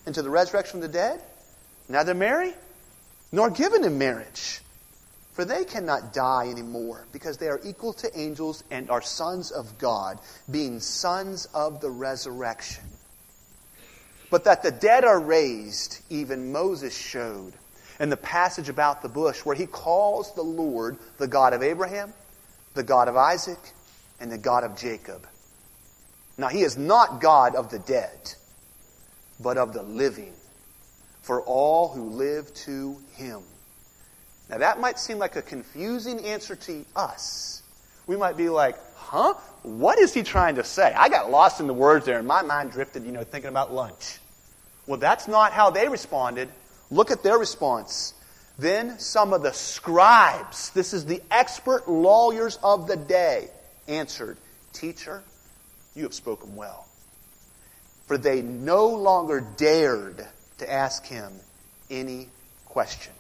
and 0.04 0.14
to 0.14 0.20
the 0.20 0.28
resurrection 0.28 0.72
from 0.72 0.80
the 0.80 0.88
dead, 0.88 1.22
neither 1.88 2.12
marry 2.12 2.52
nor 3.32 3.50
given 3.50 3.84
in 3.84 3.98
marriage. 3.98 4.60
For 5.34 5.44
they 5.44 5.64
cannot 5.64 6.14
die 6.14 6.48
anymore, 6.48 7.06
because 7.12 7.36
they 7.36 7.48
are 7.48 7.60
equal 7.62 7.92
to 7.94 8.18
angels 8.18 8.64
and 8.70 8.88
are 8.88 9.02
sons 9.02 9.50
of 9.50 9.76
God, 9.76 10.18
being 10.50 10.80
sons 10.80 11.46
of 11.52 11.82
the 11.82 11.90
resurrection. 11.90 12.84
But 14.30 14.44
that 14.44 14.62
the 14.62 14.70
dead 14.70 15.04
are 15.04 15.20
raised, 15.20 16.00
even 16.08 16.52
Moses 16.52 16.96
showed 16.96 17.52
in 18.00 18.08
the 18.08 18.16
passage 18.16 18.68
about 18.68 19.02
the 19.02 19.08
bush, 19.08 19.44
where 19.44 19.54
he 19.54 19.66
calls 19.66 20.34
the 20.34 20.42
Lord 20.42 20.96
the 21.18 21.28
God 21.28 21.52
of 21.52 21.62
Abraham, 21.62 22.12
the 22.74 22.82
God 22.82 23.08
of 23.08 23.16
Isaac, 23.16 23.58
and 24.18 24.32
the 24.32 24.38
God 24.38 24.64
of 24.64 24.76
Jacob. 24.76 25.26
Now, 26.38 26.48
he 26.48 26.62
is 26.62 26.76
not 26.76 27.20
God 27.20 27.54
of 27.54 27.70
the 27.70 27.78
dead, 27.78 28.34
but 29.38 29.58
of 29.58 29.72
the 29.72 29.82
living, 29.82 30.32
for 31.26 31.42
all 31.42 31.88
who 31.88 32.10
live 32.10 32.54
to 32.54 32.96
him. 33.14 33.42
Now, 34.48 34.58
that 34.58 34.78
might 34.78 34.96
seem 34.96 35.18
like 35.18 35.34
a 35.34 35.42
confusing 35.42 36.24
answer 36.24 36.54
to 36.54 36.84
us. 36.94 37.64
We 38.06 38.16
might 38.16 38.36
be 38.36 38.48
like, 38.48 38.76
huh? 38.94 39.34
What 39.64 39.98
is 39.98 40.14
he 40.14 40.22
trying 40.22 40.54
to 40.54 40.62
say? 40.62 40.94
I 40.94 41.08
got 41.08 41.28
lost 41.28 41.58
in 41.58 41.66
the 41.66 41.74
words 41.74 42.06
there, 42.06 42.20
and 42.20 42.28
my 42.28 42.42
mind 42.42 42.70
drifted, 42.70 43.04
you 43.04 43.10
know, 43.10 43.24
thinking 43.24 43.50
about 43.50 43.74
lunch. 43.74 44.18
Well, 44.86 45.00
that's 45.00 45.26
not 45.26 45.50
how 45.50 45.70
they 45.70 45.88
responded. 45.88 46.48
Look 46.92 47.10
at 47.10 47.24
their 47.24 47.38
response. 47.38 48.14
Then 48.56 49.00
some 49.00 49.32
of 49.32 49.42
the 49.42 49.52
scribes, 49.52 50.70
this 50.70 50.94
is 50.94 51.06
the 51.06 51.20
expert 51.32 51.88
lawyers 51.88 52.56
of 52.62 52.86
the 52.86 52.96
day, 52.96 53.48
answered, 53.88 54.38
Teacher, 54.72 55.24
you 55.96 56.04
have 56.04 56.14
spoken 56.14 56.54
well. 56.54 56.86
For 58.06 58.16
they 58.16 58.42
no 58.42 58.86
longer 58.86 59.44
dared 59.56 60.24
to 60.58 60.70
ask 60.70 61.04
him 61.06 61.32
any 61.90 62.28
question. 62.64 63.12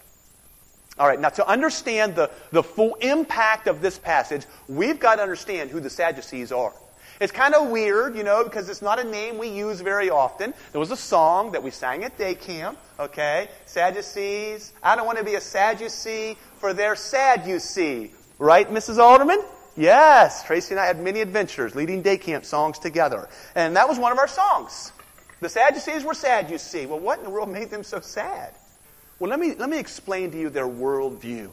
All 0.98 1.06
right, 1.06 1.20
now 1.20 1.28
to 1.30 1.46
understand 1.46 2.14
the, 2.14 2.30
the 2.52 2.62
full 2.62 2.94
impact 2.96 3.66
of 3.66 3.82
this 3.82 3.98
passage, 3.98 4.46
we've 4.68 4.98
got 4.98 5.16
to 5.16 5.22
understand 5.22 5.70
who 5.70 5.80
the 5.80 5.90
Sadducees 5.90 6.52
are. 6.52 6.72
It's 7.20 7.32
kind 7.32 7.54
of 7.54 7.68
weird, 7.68 8.14
you 8.16 8.22
know, 8.22 8.44
because 8.44 8.68
it's 8.68 8.82
not 8.82 8.98
a 8.98 9.04
name 9.04 9.38
we 9.38 9.48
use 9.48 9.80
very 9.80 10.10
often. 10.10 10.52
There 10.72 10.78
was 10.78 10.90
a 10.90 10.96
song 10.96 11.52
that 11.52 11.62
we 11.62 11.70
sang 11.70 12.04
at 12.04 12.16
day 12.18 12.34
camp, 12.34 12.78
okay? 13.00 13.48
Sadducees. 13.64 14.72
I 14.82 14.96
don't 14.96 15.06
want 15.06 15.18
to 15.18 15.24
be 15.24 15.34
a 15.34 15.40
Sadducee, 15.40 16.36
for 16.58 16.74
they're 16.74 16.96
sad, 16.96 17.46
you 17.46 17.58
see. 17.58 18.10
Right, 18.38 18.68
Mrs. 18.70 18.98
Alderman? 18.98 19.42
Yes. 19.76 20.44
Tracy 20.44 20.74
and 20.74 20.80
I 20.80 20.86
had 20.86 21.00
many 21.00 21.20
adventures 21.20 21.74
leading 21.74 22.02
day 22.02 22.18
camp 22.18 22.44
songs 22.44 22.78
together. 22.78 23.28
And 23.54 23.76
that 23.76 23.88
was 23.88 23.98
one 23.98 24.12
of 24.12 24.18
our 24.18 24.28
songs. 24.28 24.92
The 25.40 25.48
Sadducees 25.48 26.04
were 26.04 26.14
sad, 26.14 26.50
you 26.50 26.58
see. 26.58 26.86
Well, 26.86 26.98
what 26.98 27.18
in 27.18 27.24
the 27.24 27.30
world 27.30 27.48
made 27.48 27.70
them 27.70 27.84
so 27.84 28.00
sad? 28.00 28.54
Well, 29.18 29.30
let 29.30 29.38
me, 29.38 29.54
let 29.54 29.68
me 29.68 29.78
explain 29.78 30.30
to 30.30 30.38
you 30.38 30.50
their 30.50 30.66
worldview, 30.66 31.50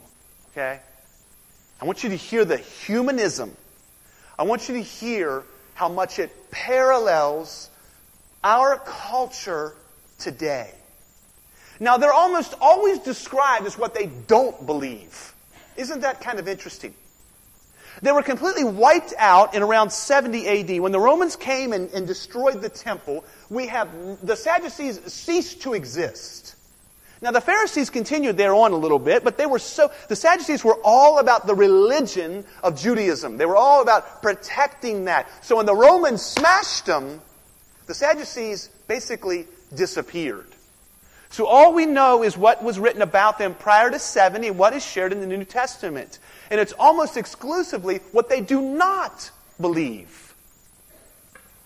okay? 0.52 0.80
I 1.82 1.86
want 1.86 2.04
you 2.04 2.10
to 2.10 2.16
hear 2.16 2.46
the 2.46 2.58
humanism. 2.58 3.56
I 4.38 4.44
want 4.44 4.70
you 4.70 4.75
to 4.75 4.82
hear 4.82 5.44
how 5.74 5.90
much 5.90 6.20
it 6.20 6.52
parallels 6.52 7.70
our 8.44 8.78
culture 8.80 9.75
today. 10.20 10.72
Now, 11.80 11.98
they're 11.98 12.13
almost 12.13 12.54
always 12.62 13.00
described 13.00 13.66
as 13.66 13.78
what 13.78 13.94
they 13.94 14.06
don't 14.06 14.66
believe. 14.66 15.34
Isn't 15.75 16.02
that 16.02 16.22
kind 16.22 16.40
of 16.40 16.48
interesting? 16.48 16.94
They 18.02 18.12
were 18.12 18.24
completely 18.24 18.63
wiped 18.63 19.13
out 19.18 19.54
in 19.54 19.62
around 19.62 19.92
70 19.92 20.48
AD. 20.48 20.80
When 20.80 20.92
the 20.92 21.00
Romans 21.00 21.36
came 21.36 21.74
and, 21.74 21.90
and 21.92 22.08
destroyed 22.08 22.62
the 22.62 22.70
temple, 22.70 23.24
we 23.54 23.68
have 23.68 23.90
the 24.26 24.36
Sadducees 24.36 25.00
ceased 25.12 25.62
to 25.62 25.74
exist. 25.74 26.56
Now, 27.22 27.32
the 27.32 27.40
Pharisees 27.40 27.90
continued 27.90 28.36
there 28.36 28.54
on 28.54 28.74
a 28.74 28.76
little 28.76 29.00
bit, 29.00 29.24
but 29.24 29.38
they 29.38 29.46
were 29.46 29.60
so, 29.60 29.92
the 30.10 30.16
Sadducees 30.16 30.64
were 30.66 30.78
all 30.84 31.20
about 31.20 31.48
the 31.48 31.56
religion 31.56 32.44
of 32.62 32.78
Judaism. 32.78 33.38
They 33.38 33.46
were 33.46 33.56
all 33.56 33.82
about 33.82 34.22
protecting 34.22 35.06
that. 35.06 35.30
So 35.42 35.56
when 35.56 35.66
the 35.66 35.76
Romans 35.76 36.22
smashed 36.22 36.86
them, 36.86 37.22
the 37.88 37.94
Sadducees 37.94 38.70
basically 38.90 39.48
disappeared. 39.74 40.48
So 41.30 41.46
all 41.46 41.74
we 41.74 41.86
know 41.86 42.24
is 42.24 42.38
what 42.38 42.62
was 42.62 42.78
written 42.78 43.02
about 43.02 43.38
them 43.38 43.56
prior 43.56 43.90
to 43.90 44.00
70 44.00 44.50
and 44.50 44.58
what 44.58 44.74
is 44.74 44.86
shared 44.86 45.14
in 45.14 45.22
the 45.22 45.26
New 45.26 45.46
Testament. 45.46 46.20
And 46.52 46.60
it's 46.60 46.74
almost 46.74 47.16
exclusively 47.16 48.02
what 48.12 48.28
they 48.28 48.42
do 48.42 48.62
not 48.62 49.32
believe. 49.60 50.23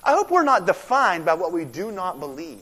I 0.03 0.13
hope 0.13 0.31
we're 0.31 0.43
not 0.43 0.65
defined 0.65 1.25
by 1.25 1.33
what 1.33 1.51
we 1.51 1.65
do 1.65 1.91
not 1.91 2.19
believe. 2.19 2.59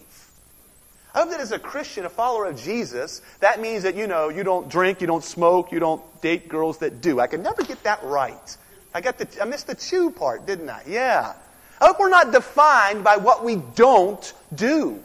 I 1.14 1.20
hope 1.20 1.30
that 1.30 1.40
as 1.40 1.54
a 1.54 1.60
Christian, 1.60 2.06
a 2.06 2.10
follower 2.10 2.46
of 2.46 2.60
Jesus, 2.60 3.22
that 3.40 3.62
means 3.62 3.84
that, 3.84 3.96
you 3.96 4.06
know, 4.06 4.28
you 4.28 4.44
don't 4.44 4.68
drink, 4.68 5.00
you 5.00 5.08
don't 5.08 5.24
smoke, 5.24 5.72
you 5.72 5.80
don't 5.80 6.02
date 6.22 6.50
girls 6.50 6.80
that 6.80 7.00
do. 7.02 7.22
I 7.22 7.28
can 7.28 7.42
never 7.42 7.64
get 7.64 7.84
that 7.84 8.04
right. 8.04 8.58
I 8.94 9.02
got 9.02 9.18
the, 9.18 9.28
I 9.42 9.46
missed 9.46 9.68
the 9.68 9.76
chew 9.76 10.12
part, 10.12 10.46
didn't 10.46 10.70
I? 10.70 10.84
Yeah. 10.88 11.34
I 11.80 11.86
hope 11.88 12.00
we're 12.00 12.10
not 12.10 12.32
defined 12.32 13.04
by 13.04 13.18
what 13.18 13.44
we 13.44 13.58
don't 13.76 14.34
do. 14.54 15.04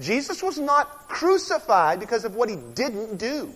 Jesus 0.00 0.42
was 0.42 0.58
not 0.58 1.08
crucified 1.08 2.00
because 2.00 2.24
of 2.24 2.34
what 2.34 2.48
he 2.48 2.56
didn't 2.74 3.16
do. 3.16 3.52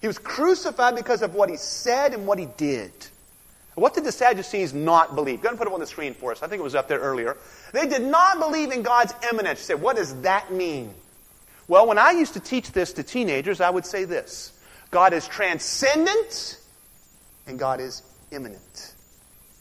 He 0.00 0.06
was 0.06 0.18
crucified 0.18 0.96
because 0.96 1.22
of 1.22 1.34
what 1.34 1.48
he 1.48 1.56
said 1.56 2.12
and 2.12 2.26
what 2.26 2.38
he 2.38 2.48
did. 2.56 2.92
What 3.74 3.94
did 3.94 4.04
the 4.04 4.12
Sadducees 4.12 4.72
not 4.72 5.14
believe? 5.16 5.42
Go 5.42 5.48
ahead 5.48 5.52
and 5.52 5.58
put 5.58 5.68
it 5.68 5.74
on 5.74 5.80
the 5.80 5.86
screen 5.86 6.14
for 6.14 6.30
us. 6.30 6.42
I 6.42 6.46
think 6.46 6.60
it 6.60 6.62
was 6.62 6.76
up 6.76 6.86
there 6.86 7.00
earlier. 7.00 7.36
They 7.72 7.88
did 7.88 8.02
not 8.02 8.38
believe 8.38 8.70
in 8.70 8.82
God's 8.82 9.12
immanence. 9.30 9.60
You 9.60 9.64
say, 9.64 9.74
what 9.74 9.96
does 9.96 10.20
that 10.22 10.52
mean? 10.52 10.94
Well, 11.66 11.86
when 11.86 11.98
I 11.98 12.12
used 12.12 12.34
to 12.34 12.40
teach 12.40 12.70
this 12.72 12.92
to 12.94 13.02
teenagers, 13.02 13.60
I 13.60 13.70
would 13.70 13.86
say 13.86 14.04
this 14.04 14.52
God 14.90 15.12
is 15.12 15.26
transcendent 15.26 16.60
and 17.46 17.58
God 17.58 17.80
is 17.80 18.02
immanent. 18.30 18.94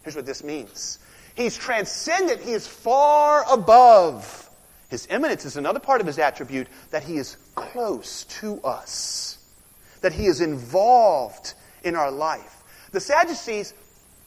Here's 0.03 0.15
what 0.15 0.25
this 0.25 0.43
means 0.43 0.99
He's 1.35 1.57
transcendent, 1.57 2.41
He 2.41 2.51
is 2.51 2.67
far 2.67 3.43
above. 3.51 4.39
His 4.89 5.07
immanence 5.09 5.45
is 5.45 5.57
another 5.57 5.79
part 5.79 6.01
of 6.01 6.07
His 6.07 6.19
attribute 6.19 6.67
that 6.91 7.03
He 7.03 7.17
is 7.17 7.37
close 7.55 8.25
to 8.25 8.61
us, 8.61 9.39
that 10.01 10.13
He 10.13 10.27
is 10.27 10.39
involved 10.39 11.55
in 11.83 11.95
our 11.95 12.11
life. 12.11 12.63
The 12.91 12.99
Sadducees 12.99 13.73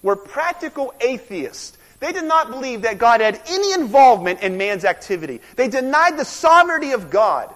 were 0.07 0.15
practical 0.15 0.95
atheists. 1.01 1.77
They 1.99 2.13
did 2.13 2.27
not 2.27 2.49
believe 2.49 2.83
that 2.83 2.97
God 2.97 3.21
had 3.21 3.41
any 3.49 3.73
involvement 3.73 4.41
in 4.41 4.57
man's 4.57 4.85
activity. 4.85 5.41
They 5.57 5.67
denied 5.67 6.17
the 6.17 6.25
sovereignty 6.25 6.93
of 6.93 7.11
God. 7.11 7.53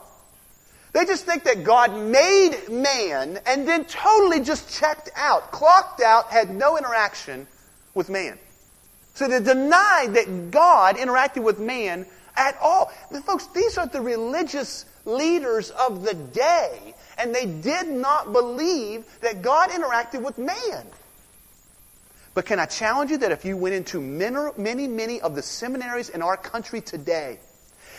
They 0.92 1.04
just 1.04 1.24
think 1.24 1.44
that 1.44 1.62
God 1.62 1.96
made 1.96 2.68
man 2.68 3.38
and 3.46 3.68
then 3.68 3.84
totally 3.84 4.40
just 4.40 4.76
checked 4.76 5.10
out, 5.14 5.52
clocked 5.52 6.02
out, 6.02 6.26
had 6.32 6.50
no 6.50 6.76
interaction 6.76 7.46
with 7.94 8.10
man. 8.10 8.36
So 9.14 9.28
they 9.28 9.38
denied 9.38 10.14
that 10.14 10.50
God 10.50 10.96
interacted 10.96 11.44
with 11.44 11.60
man 11.60 12.04
at 12.36 12.56
all. 12.60 12.90
Folks, 13.26 13.46
these 13.54 13.78
are 13.78 13.86
the 13.86 14.00
religious 14.00 14.86
leaders 15.04 15.70
of 15.70 16.02
the 16.02 16.14
day, 16.14 16.94
and 17.16 17.32
they 17.32 17.46
did 17.46 17.86
not 17.86 18.32
believe 18.32 19.04
that 19.20 19.40
God 19.40 19.70
interacted 19.70 20.22
with 20.22 20.36
man. 20.36 20.84
But 22.40 22.46
can 22.46 22.58
I 22.58 22.64
challenge 22.64 23.10
you 23.10 23.18
that 23.18 23.32
if 23.32 23.44
you 23.44 23.54
went 23.54 23.74
into 23.74 24.00
many, 24.00 24.88
many 24.88 25.20
of 25.20 25.34
the 25.34 25.42
seminaries 25.42 26.08
in 26.08 26.22
our 26.22 26.38
country 26.38 26.80
today 26.80 27.38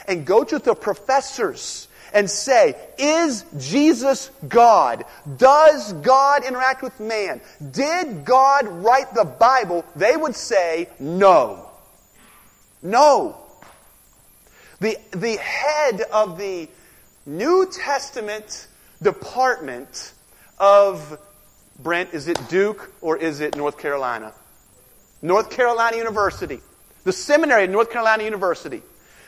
and 0.07 0.25
go 0.25 0.43
to 0.43 0.57
the 0.57 0.73
professors 0.73 1.87
and 2.11 2.27
say, 2.27 2.75
Is 2.97 3.45
Jesus 3.59 4.31
God? 4.47 5.05
Does 5.37 5.93
God 5.93 6.43
interact 6.43 6.81
with 6.81 6.99
man? 6.99 7.39
Did 7.69 8.25
God 8.25 8.67
write 8.67 9.13
the 9.13 9.25
Bible? 9.25 9.85
They 9.95 10.17
would 10.17 10.35
say, 10.35 10.89
No. 10.99 11.69
No. 12.81 13.37
The, 14.79 14.97
the 15.11 15.37
head 15.37 16.01
of 16.11 16.39
the 16.39 16.67
New 17.27 17.69
Testament 17.71 18.69
department 19.03 20.13
of 20.57 21.19
Brent, 21.81 22.13
is 22.13 22.27
it 22.27 22.37
Duke 22.49 22.93
or 23.01 23.17
is 23.17 23.39
it 23.39 23.55
North 23.55 23.77
Carolina? 23.77 24.33
North 25.21 25.49
Carolina 25.49 25.97
University. 25.97 26.59
The 27.03 27.13
seminary 27.13 27.63
at 27.63 27.69
North 27.69 27.91
Carolina 27.91 28.23
University. 28.23 28.81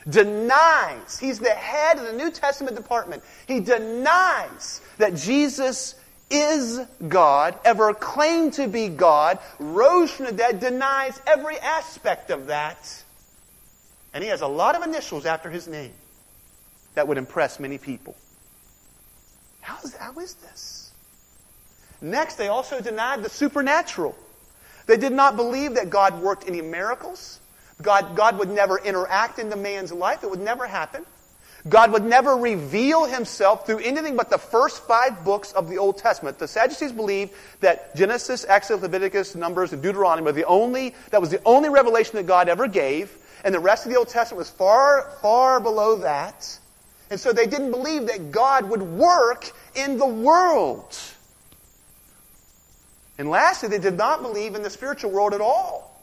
denies, 0.09 1.17
he's 1.17 1.39
the 1.39 1.49
head 1.49 1.97
of 1.97 2.05
the 2.05 2.13
New 2.13 2.31
Testament 2.31 2.75
department. 2.75 3.23
He 3.47 3.59
denies 3.59 4.81
that 4.97 5.15
Jesus 5.15 5.95
is 6.29 6.79
God, 7.07 7.57
ever 7.63 7.93
claimed 7.93 8.53
to 8.53 8.67
be 8.67 8.89
God, 8.89 9.39
rose 9.59 10.11
from 10.11 10.25
the 10.25 10.31
dead, 10.31 10.59
denies 10.59 11.21
every 11.27 11.57
aspect 11.59 12.31
of 12.31 12.47
that. 12.47 13.03
And 14.13 14.23
he 14.23 14.29
has 14.29 14.41
a 14.41 14.47
lot 14.47 14.75
of 14.75 14.83
initials 14.83 15.25
after 15.25 15.49
his 15.49 15.67
name 15.67 15.93
that 16.95 17.07
would 17.07 17.17
impress 17.17 17.59
many 17.59 17.77
people. 17.77 18.15
How 19.61 19.77
is, 19.83 19.95
how 19.95 20.13
is 20.19 20.33
this? 20.35 20.82
Next, 22.03 22.35
they 22.35 22.49
also 22.49 22.81
denied 22.81 23.23
the 23.23 23.29
supernatural. 23.29 24.13
They 24.87 24.97
did 24.97 25.13
not 25.13 25.37
believe 25.37 25.75
that 25.75 25.89
God 25.89 26.21
worked 26.21 26.47
any 26.47 26.61
miracles. 26.61 27.39
God, 27.81 28.17
God 28.17 28.37
would 28.39 28.49
never 28.49 28.77
interact 28.77 29.39
into 29.39 29.55
man's 29.55 29.93
life. 29.93 30.21
It 30.21 30.29
would 30.29 30.41
never 30.41 30.67
happen. 30.67 31.05
God 31.69 31.93
would 31.93 32.03
never 32.03 32.35
reveal 32.35 33.05
himself 33.05 33.65
through 33.65 33.79
anything 33.79 34.17
but 34.17 34.29
the 34.29 34.37
first 34.37 34.83
five 34.83 35.23
books 35.23 35.53
of 35.53 35.69
the 35.69 35.77
Old 35.77 35.97
Testament. 35.97 36.37
The 36.37 36.47
Sadducees 36.47 36.91
believed 36.91 37.31
that 37.61 37.95
Genesis, 37.95 38.45
Exodus, 38.49 38.81
Leviticus, 38.81 39.33
Numbers, 39.33 39.71
and 39.71 39.81
Deuteronomy 39.81 40.25
were 40.25 40.33
the 40.33 40.43
only, 40.43 40.93
that 41.11 41.21
was 41.21 41.29
the 41.29 41.41
only 41.45 41.69
revelation 41.69 42.17
that 42.17 42.27
God 42.27 42.49
ever 42.49 42.67
gave, 42.67 43.15
and 43.45 43.55
the 43.55 43.59
rest 43.59 43.85
of 43.85 43.93
the 43.93 43.97
Old 43.97 44.09
Testament 44.09 44.39
was 44.39 44.49
far, 44.49 45.09
far 45.21 45.61
below 45.61 45.95
that. 45.99 46.59
And 47.09 47.17
so 47.17 47.31
they 47.31 47.47
didn't 47.47 47.71
believe 47.71 48.07
that 48.07 48.31
God 48.31 48.69
would 48.69 48.81
work 48.81 49.49
in 49.73 49.97
the 49.97 50.05
world. 50.05 50.97
And 53.17 53.29
lastly, 53.29 53.69
they 53.69 53.79
did 53.79 53.97
not 53.97 54.21
believe 54.21 54.55
in 54.55 54.63
the 54.63 54.69
spiritual 54.69 55.11
world 55.11 55.33
at 55.33 55.41
all. 55.41 56.01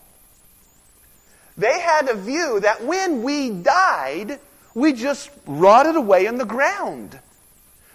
They 1.57 1.81
had 1.81 2.09
a 2.09 2.15
view 2.15 2.61
that 2.61 2.85
when 2.85 3.23
we 3.23 3.51
died, 3.51 4.39
we 4.75 4.93
just 4.93 5.31
rotted 5.47 5.97
away 5.97 6.27
in 6.27 6.39
the 6.39 6.45
ground. 6.45 7.19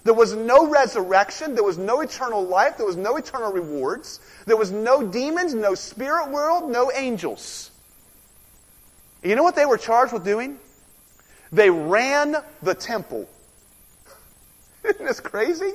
There 0.04 0.14
was 0.14 0.36
no 0.36 0.68
resurrection. 0.68 1.56
There 1.56 1.64
was 1.64 1.80
no 1.80 2.02
eternal 2.02 2.44
life. 2.44 2.78
There 2.78 2.86
was 2.86 2.96
no 2.96 3.16
eternal 3.18 3.52
rewards. 3.52 4.20
There 4.46 4.58
was 4.58 4.72
no 4.72 5.02
demons, 5.02 5.56
no 5.56 5.74
spirit 5.74 6.30
world, 6.30 6.70
no 6.70 6.92
angels. 6.92 7.72
You 9.24 9.36
know 9.36 9.42
what 9.42 9.56
they 9.56 9.66
were 9.66 9.80
charged 9.80 10.14
with 10.14 10.24
doing? 10.24 10.60
They 11.52 11.72
ran 11.72 12.36
the 12.62 12.76
temple. 12.76 13.28
Isn't 14.84 15.06
this 15.06 15.20
crazy? 15.20 15.74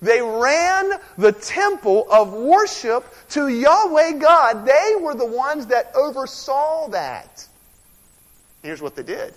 They 0.00 0.20
ran 0.20 0.92
the 1.16 1.32
temple 1.32 2.06
of 2.10 2.32
worship 2.32 3.04
to 3.30 3.48
Yahweh 3.48 4.12
God. 4.12 4.66
They 4.66 4.94
were 5.00 5.14
the 5.14 5.26
ones 5.26 5.66
that 5.66 5.92
oversaw 5.94 6.88
that. 6.88 7.46
Here's 8.62 8.82
what 8.82 8.96
they 8.96 9.02
did 9.02 9.34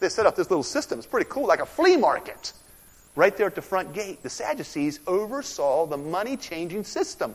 they 0.00 0.08
set 0.08 0.26
up 0.26 0.34
this 0.34 0.50
little 0.50 0.64
system. 0.64 0.98
It's 0.98 1.06
pretty 1.06 1.30
cool, 1.30 1.46
like 1.46 1.60
a 1.60 1.66
flea 1.66 1.96
market 1.96 2.52
right 3.14 3.36
there 3.36 3.46
at 3.46 3.54
the 3.54 3.62
front 3.62 3.92
gate. 3.92 4.22
The 4.22 4.30
Sadducees 4.30 5.00
oversaw 5.06 5.86
the 5.86 5.96
money 5.96 6.36
changing 6.36 6.84
system. 6.84 7.34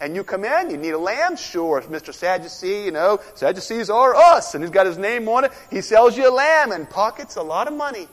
And 0.00 0.14
you 0.14 0.24
come 0.24 0.44
in, 0.44 0.70
you 0.70 0.76
need 0.76 0.92
a 0.92 0.98
lamb? 0.98 1.36
Sure, 1.36 1.80
Mr. 1.82 2.12
Sadducee, 2.14 2.84
you 2.84 2.90
know, 2.90 3.20
Sadducees 3.34 3.90
are 3.90 4.14
us. 4.14 4.54
And 4.54 4.64
he's 4.64 4.70
got 4.70 4.86
his 4.86 4.96
name 4.96 5.28
on 5.28 5.44
it. 5.44 5.52
He 5.70 5.82
sells 5.82 6.16
you 6.16 6.28
a 6.28 6.32
lamb 6.32 6.72
and 6.72 6.88
pockets 6.88 7.36
a 7.36 7.42
lot 7.42 7.68
of 7.68 7.74
money. 7.74 8.08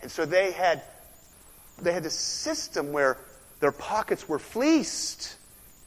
And 0.00 0.10
so 0.10 0.24
they 0.24 0.52
had, 0.52 0.82
they 1.82 1.92
had 1.92 2.02
this 2.02 2.18
system 2.18 2.92
where 2.92 3.18
their 3.60 3.72
pockets 3.72 4.28
were 4.28 4.38
fleeced. 4.38 5.36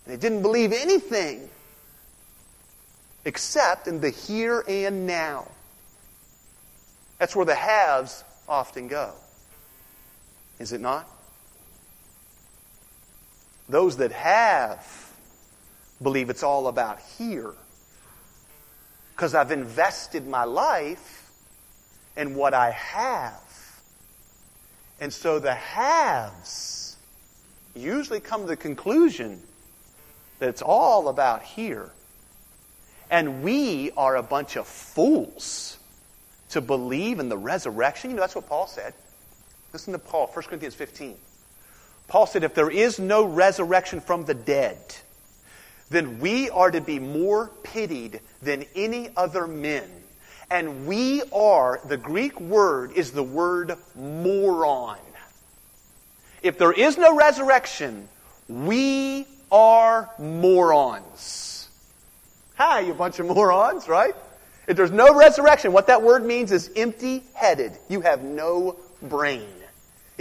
And 0.05 0.13
they 0.13 0.19
didn't 0.19 0.41
believe 0.41 0.73
anything 0.73 1.49
except 3.25 3.87
in 3.87 4.01
the 4.01 4.09
here 4.09 4.63
and 4.67 5.07
now. 5.07 5.47
That's 7.19 7.35
where 7.35 7.45
the 7.45 7.55
haves 7.55 8.23
often 8.47 8.87
go. 8.87 9.13
Is 10.59 10.73
it 10.73 10.81
not? 10.81 11.07
Those 13.69 13.97
that 13.97 14.11
have 14.11 14.85
believe 16.01 16.29
it's 16.29 16.43
all 16.43 16.67
about 16.67 16.99
here. 17.17 17.53
Because 19.15 19.35
I've 19.35 19.51
invested 19.51 20.27
my 20.27 20.43
life 20.43 21.31
in 22.17 22.35
what 22.35 22.53
I 22.53 22.71
have. 22.71 23.42
And 24.99 25.11
so 25.11 25.39
the 25.39 25.53
haves 25.53 26.95
usually 27.75 28.19
come 28.19 28.41
to 28.41 28.47
the 28.47 28.55
conclusion 28.55 29.41
that 30.39 30.49
it's 30.49 30.61
all 30.61 31.07
about 31.07 31.43
here. 31.43 31.89
And 33.09 33.43
we 33.43 33.91
are 33.91 34.15
a 34.15 34.23
bunch 34.23 34.55
of 34.55 34.67
fools 34.67 35.77
to 36.49 36.61
believe 36.61 37.19
in 37.19 37.29
the 37.29 37.37
resurrection. 37.37 38.09
You 38.11 38.15
know, 38.15 38.21
that's 38.21 38.35
what 38.35 38.47
Paul 38.47 38.67
said. 38.67 38.93
Listen 39.71 39.93
to 39.93 39.99
Paul, 39.99 40.27
1 40.27 40.45
Corinthians 40.45 40.75
15. 40.75 41.15
Paul 42.07 42.27
said, 42.27 42.43
if 42.43 42.53
there 42.53 42.69
is 42.69 42.99
no 42.99 43.25
resurrection 43.25 44.01
from 44.01 44.25
the 44.25 44.33
dead, 44.33 44.77
then 45.89 46.19
we 46.19 46.49
are 46.49 46.69
to 46.69 46.81
be 46.81 46.99
more 46.99 47.49
pitied 47.63 48.19
than 48.41 48.65
any 48.75 49.09
other 49.15 49.47
men. 49.47 49.89
And 50.49 50.87
we 50.87 51.23
are, 51.33 51.79
the 51.85 51.97
Greek 51.97 52.39
word 52.39 52.91
is 52.93 53.11
the 53.11 53.23
word 53.23 53.75
moron. 53.95 54.97
If 56.41 56.57
there 56.57 56.73
is 56.73 56.97
no 56.97 57.15
resurrection, 57.15 58.07
we 58.47 59.25
are 59.51 60.09
morons. 60.19 61.69
Hi, 62.55 62.81
you 62.81 62.93
bunch 62.93 63.19
of 63.19 63.25
morons, 63.27 63.87
right? 63.87 64.15
If 64.67 64.77
there's 64.77 64.91
no 64.91 65.13
resurrection, 65.15 65.73
what 65.73 65.87
that 65.87 66.01
word 66.01 66.25
means 66.25 66.51
is 66.51 66.69
empty 66.75 67.23
headed. 67.33 67.73
You 67.89 68.01
have 68.01 68.23
no 68.23 68.77
brain. 69.01 69.47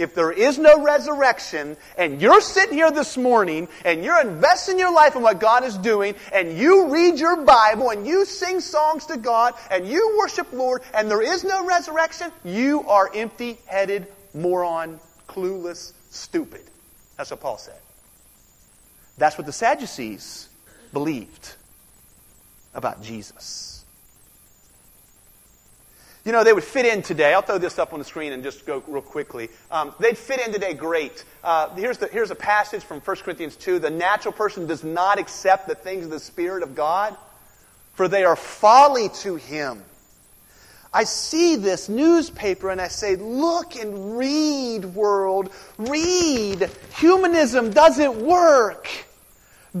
If 0.03 0.13
there 0.13 0.31
is 0.31 0.59
no 0.59 0.83
resurrection, 0.83 1.77
and 1.97 2.21
you're 2.21 2.41
sitting 2.41 2.73
here 2.73 2.91
this 2.91 3.15
morning, 3.15 3.69
and 3.85 4.03
you're 4.03 4.19
investing 4.19 4.77
your 4.77 4.93
life 4.93 5.15
in 5.15 5.21
what 5.21 5.39
God 5.39 5.63
is 5.63 5.77
doing, 5.77 6.15
and 6.33 6.57
you 6.57 6.89
read 6.89 7.17
your 7.17 7.37
Bible, 7.45 7.89
and 7.89 8.05
you 8.05 8.25
sing 8.25 8.59
songs 8.59 9.05
to 9.05 9.17
God, 9.17 9.53
and 9.71 9.87
you 9.87 10.17
worship 10.19 10.51
Lord, 10.51 10.81
and 10.93 11.09
there 11.09 11.21
is 11.21 11.45
no 11.45 11.65
resurrection, 11.65 12.33
you 12.43 12.81
are 12.89 13.09
empty 13.15 13.57
headed, 13.65 14.07
moron, 14.33 14.99
clueless, 15.29 15.93
stupid. 16.09 16.63
That's 17.15 17.31
what 17.31 17.39
Paul 17.39 17.57
said. 17.57 17.79
That's 19.17 19.37
what 19.37 19.47
the 19.47 19.53
Sadducees 19.53 20.49
believed 20.91 21.55
about 22.73 23.01
Jesus. 23.01 23.72
You 26.25 26.31
know, 26.31 26.45
they 26.45 26.53
would 26.53 26.63
fit 26.63 26.85
in 26.85 27.01
today. 27.01 27.33
I'll 27.33 27.41
throw 27.41 27.57
this 27.57 27.77
up 27.77 27.91
on 27.91 27.99
the 27.99 28.05
screen 28.05 28.31
and 28.31 28.43
just 28.43 28.65
go 28.65 28.81
real 28.87 29.01
quickly. 29.01 29.49
Um, 29.69 29.93
they'd 29.99 30.17
fit 30.17 30.39
in 30.39 30.53
today 30.53 30.73
great. 30.73 31.25
Uh, 31.43 31.75
here's, 31.75 31.97
the, 31.97 32.07
here's 32.07 32.31
a 32.31 32.35
passage 32.35 32.81
from 32.83 33.01
1 33.01 33.17
Corinthians 33.17 33.57
2. 33.57 33.79
The 33.79 33.89
natural 33.89 34.31
person 34.31 34.65
does 34.65 34.85
not 34.85 35.19
accept 35.19 35.67
the 35.67 35.75
things 35.75 36.05
of 36.05 36.11
the 36.11 36.21
Spirit 36.21 36.63
of 36.63 36.75
God, 36.75 37.17
for 37.95 38.07
they 38.07 38.23
are 38.23 38.37
folly 38.37 39.09
to 39.21 39.35
him. 39.35 39.83
I 40.93 41.03
see 41.03 41.57
this 41.57 41.89
newspaper 41.89 42.69
and 42.69 42.79
I 42.79 42.87
say, 42.87 43.17
look 43.17 43.75
and 43.75 44.17
read, 44.17 44.85
world. 44.85 45.49
Read. 45.77 46.69
Humanism 46.97 47.71
doesn't 47.71 48.15
work. 48.15 48.87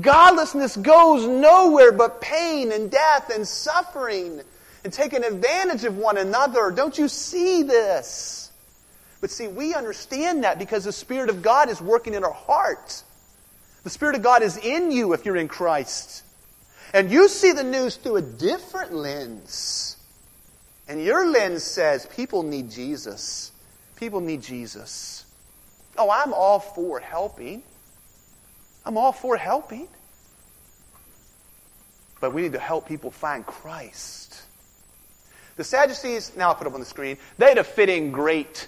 Godlessness 0.01 0.75
goes 0.75 1.25
nowhere 1.25 1.91
but 1.91 2.19
pain 2.19 2.71
and 2.71 2.89
death 2.89 3.29
and 3.33 3.47
suffering 3.47 4.41
and 4.83 4.91
taking 4.91 5.23
advantage 5.23 5.83
of 5.85 5.97
one 5.97 6.17
another. 6.17 6.71
Don't 6.71 6.97
you 6.97 7.07
see 7.07 7.63
this? 7.63 8.51
But 9.21 9.31
see, 9.31 9.47
we 9.47 9.73
understand 9.73 10.43
that 10.43 10.59
because 10.59 10.83
the 10.83 10.91
Spirit 10.91 11.29
of 11.29 11.41
God 11.41 11.69
is 11.69 11.81
working 11.81 12.13
in 12.13 12.23
our 12.23 12.33
hearts. 12.33 13.05
The 13.83 13.89
Spirit 13.89 14.15
of 14.15 14.21
God 14.21 14.43
is 14.43 14.57
in 14.57 14.91
you 14.91 15.13
if 15.13 15.25
you're 15.25 15.37
in 15.37 15.47
Christ. 15.47 16.23
And 16.93 17.09
you 17.09 17.27
see 17.27 17.53
the 17.53 17.63
news 17.63 17.95
through 17.95 18.17
a 18.17 18.21
different 18.21 18.93
lens. 18.93 19.97
And 20.87 21.01
your 21.01 21.25
lens 21.25 21.63
says 21.63 22.05
people 22.05 22.43
need 22.43 22.69
Jesus. 22.69 23.51
People 23.95 24.19
need 24.19 24.41
Jesus. 24.41 25.25
Oh, 25.97 26.09
I'm 26.09 26.33
all 26.33 26.59
for 26.59 26.99
helping. 26.99 27.63
I'm 28.85 28.97
all 28.97 29.13
for 29.13 29.37
helping. 29.37 29.87
But 32.19 32.33
we 32.33 32.41
need 32.43 32.53
to 32.53 32.59
help 32.59 32.87
people 32.87 33.11
find 33.11 33.45
Christ. 33.45 34.42
The 35.55 35.63
Sadducees, 35.63 36.35
now 36.35 36.49
I'll 36.49 36.55
put 36.55 36.63
them 36.63 36.73
on 36.73 36.79
the 36.79 36.85
screen, 36.85 37.17
they'd 37.37 37.57
have 37.57 37.67
fit 37.67 37.89
in 37.89 38.11
great. 38.11 38.67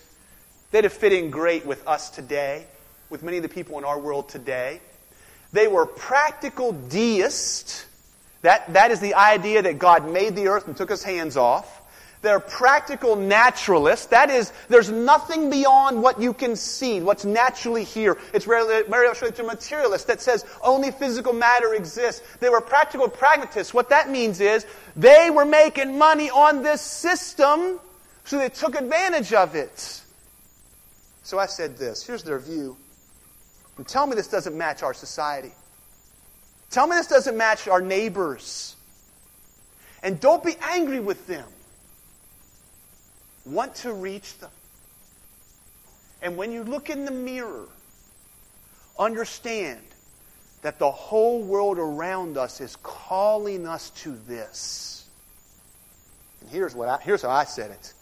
They'd 0.72 0.84
have 0.84 0.94
fit 0.94 1.14
in 1.14 1.32
great 1.32 1.66
with 1.66 1.88
us 1.88 2.10
today, 2.10 2.66
with 3.10 3.24
many 3.24 3.38
of 3.38 3.44
the 3.44 3.50
people 3.50 3.78
in 3.78 3.86
our 3.86 4.00
world 4.00 4.30
today. 4.30 4.82
They 5.54 5.68
were 5.68 5.86
practical 5.86 6.74
deists. 6.74 7.86
That, 8.42 8.74
that 8.74 8.92
is 8.92 9.00
the 9.00 9.16
idea 9.16 9.62
that 9.62 9.80
God 9.80 10.12
made 10.12 10.36
the 10.36 10.50
earth 10.50 10.68
and 10.68 10.76
took 10.76 10.90
his 10.90 11.04
hands 11.04 11.38
off. 11.38 11.82
They're 12.26 12.40
practical 12.40 13.16
naturalists. 13.16 14.08
That 14.08 14.32
is, 14.32 14.52
there's 14.68 14.90
nothing 14.90 15.52
beyond 15.52 16.02
what 16.02 16.20
you 16.20 16.34
can 16.34 16.56
see, 16.56 17.00
what's 17.00 17.24
naturally 17.24 17.84
here. 17.84 18.18
It's 18.34 18.46
very 18.46 18.84
much 18.90 19.40
a 19.40 19.44
materialist 19.44 20.08
that 20.08 20.24
says 20.24 20.44
only 20.64 20.90
physical 20.90 21.34
matter 21.34 21.76
exists. 21.76 22.24
They 22.40 22.50
were 22.50 22.62
practical 22.62 23.08
pragmatists. 23.10 23.76
What 23.76 23.90
that 23.90 24.10
means 24.10 24.42
is 24.42 24.66
they 24.96 25.30
were 25.30 25.46
making 25.46 26.00
money 26.00 26.32
on 26.32 26.64
this 26.64 26.82
system, 26.82 27.80
so 28.24 28.40
they 28.40 28.50
took 28.50 28.74
advantage 28.74 29.32
of 29.32 29.54
it. 29.54 30.02
So 31.22 31.38
I 31.38 31.46
said 31.46 31.78
this. 31.78 32.04
Here's 32.04 32.24
their 32.24 32.40
view. 32.40 32.76
And 33.78 33.88
tell 33.88 34.08
me 34.08 34.16
this 34.16 34.30
doesn't 34.30 34.58
match 34.58 34.82
our 34.82 34.96
society. 34.96 35.54
Tell 36.72 36.88
me 36.88 36.96
this 36.96 37.06
doesn't 37.06 37.38
match 37.38 37.68
our 37.68 37.82
neighbors. 37.82 38.76
And 40.02 40.20
don't 40.20 40.44
be 40.44 40.56
angry 40.64 41.00
with 41.00 41.28
them 41.28 41.46
want 43.46 43.76
to 43.76 43.94
reach 43.94 44.38
them. 44.40 44.52
And 46.22 46.36
when 46.38 46.52
you 46.52 46.64
look 46.64 46.90
in 46.90 47.06
the 47.06 47.12
mirror, 47.12 47.68
understand 48.98 49.82
that 50.64 50.80
the 50.80 50.90
whole 50.90 51.44
world 51.44 51.78
around 51.78 52.38
us 52.38 52.60
is 52.60 52.76
calling 52.78 53.68
us 53.68 53.92
to 53.92 54.16
this. 54.28 55.06
And 56.42 56.50
here's, 56.50 56.74
what 56.74 56.90
I, 56.90 56.98
here's 57.02 57.22
how 57.22 57.30
I 57.30 57.44
said 57.44 57.70
it 57.70 57.94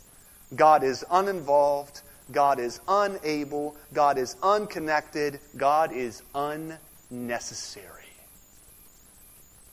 God 0.55 0.83
is 0.83 1.03
uninvolved, 1.11 2.01
God 2.31 2.59
is 2.59 2.79
unable, 2.87 3.75
God 3.93 4.17
is 4.17 4.37
unconnected, 4.41 5.41
God 5.57 5.91
is 5.91 6.21
unnecessary. 6.33 7.89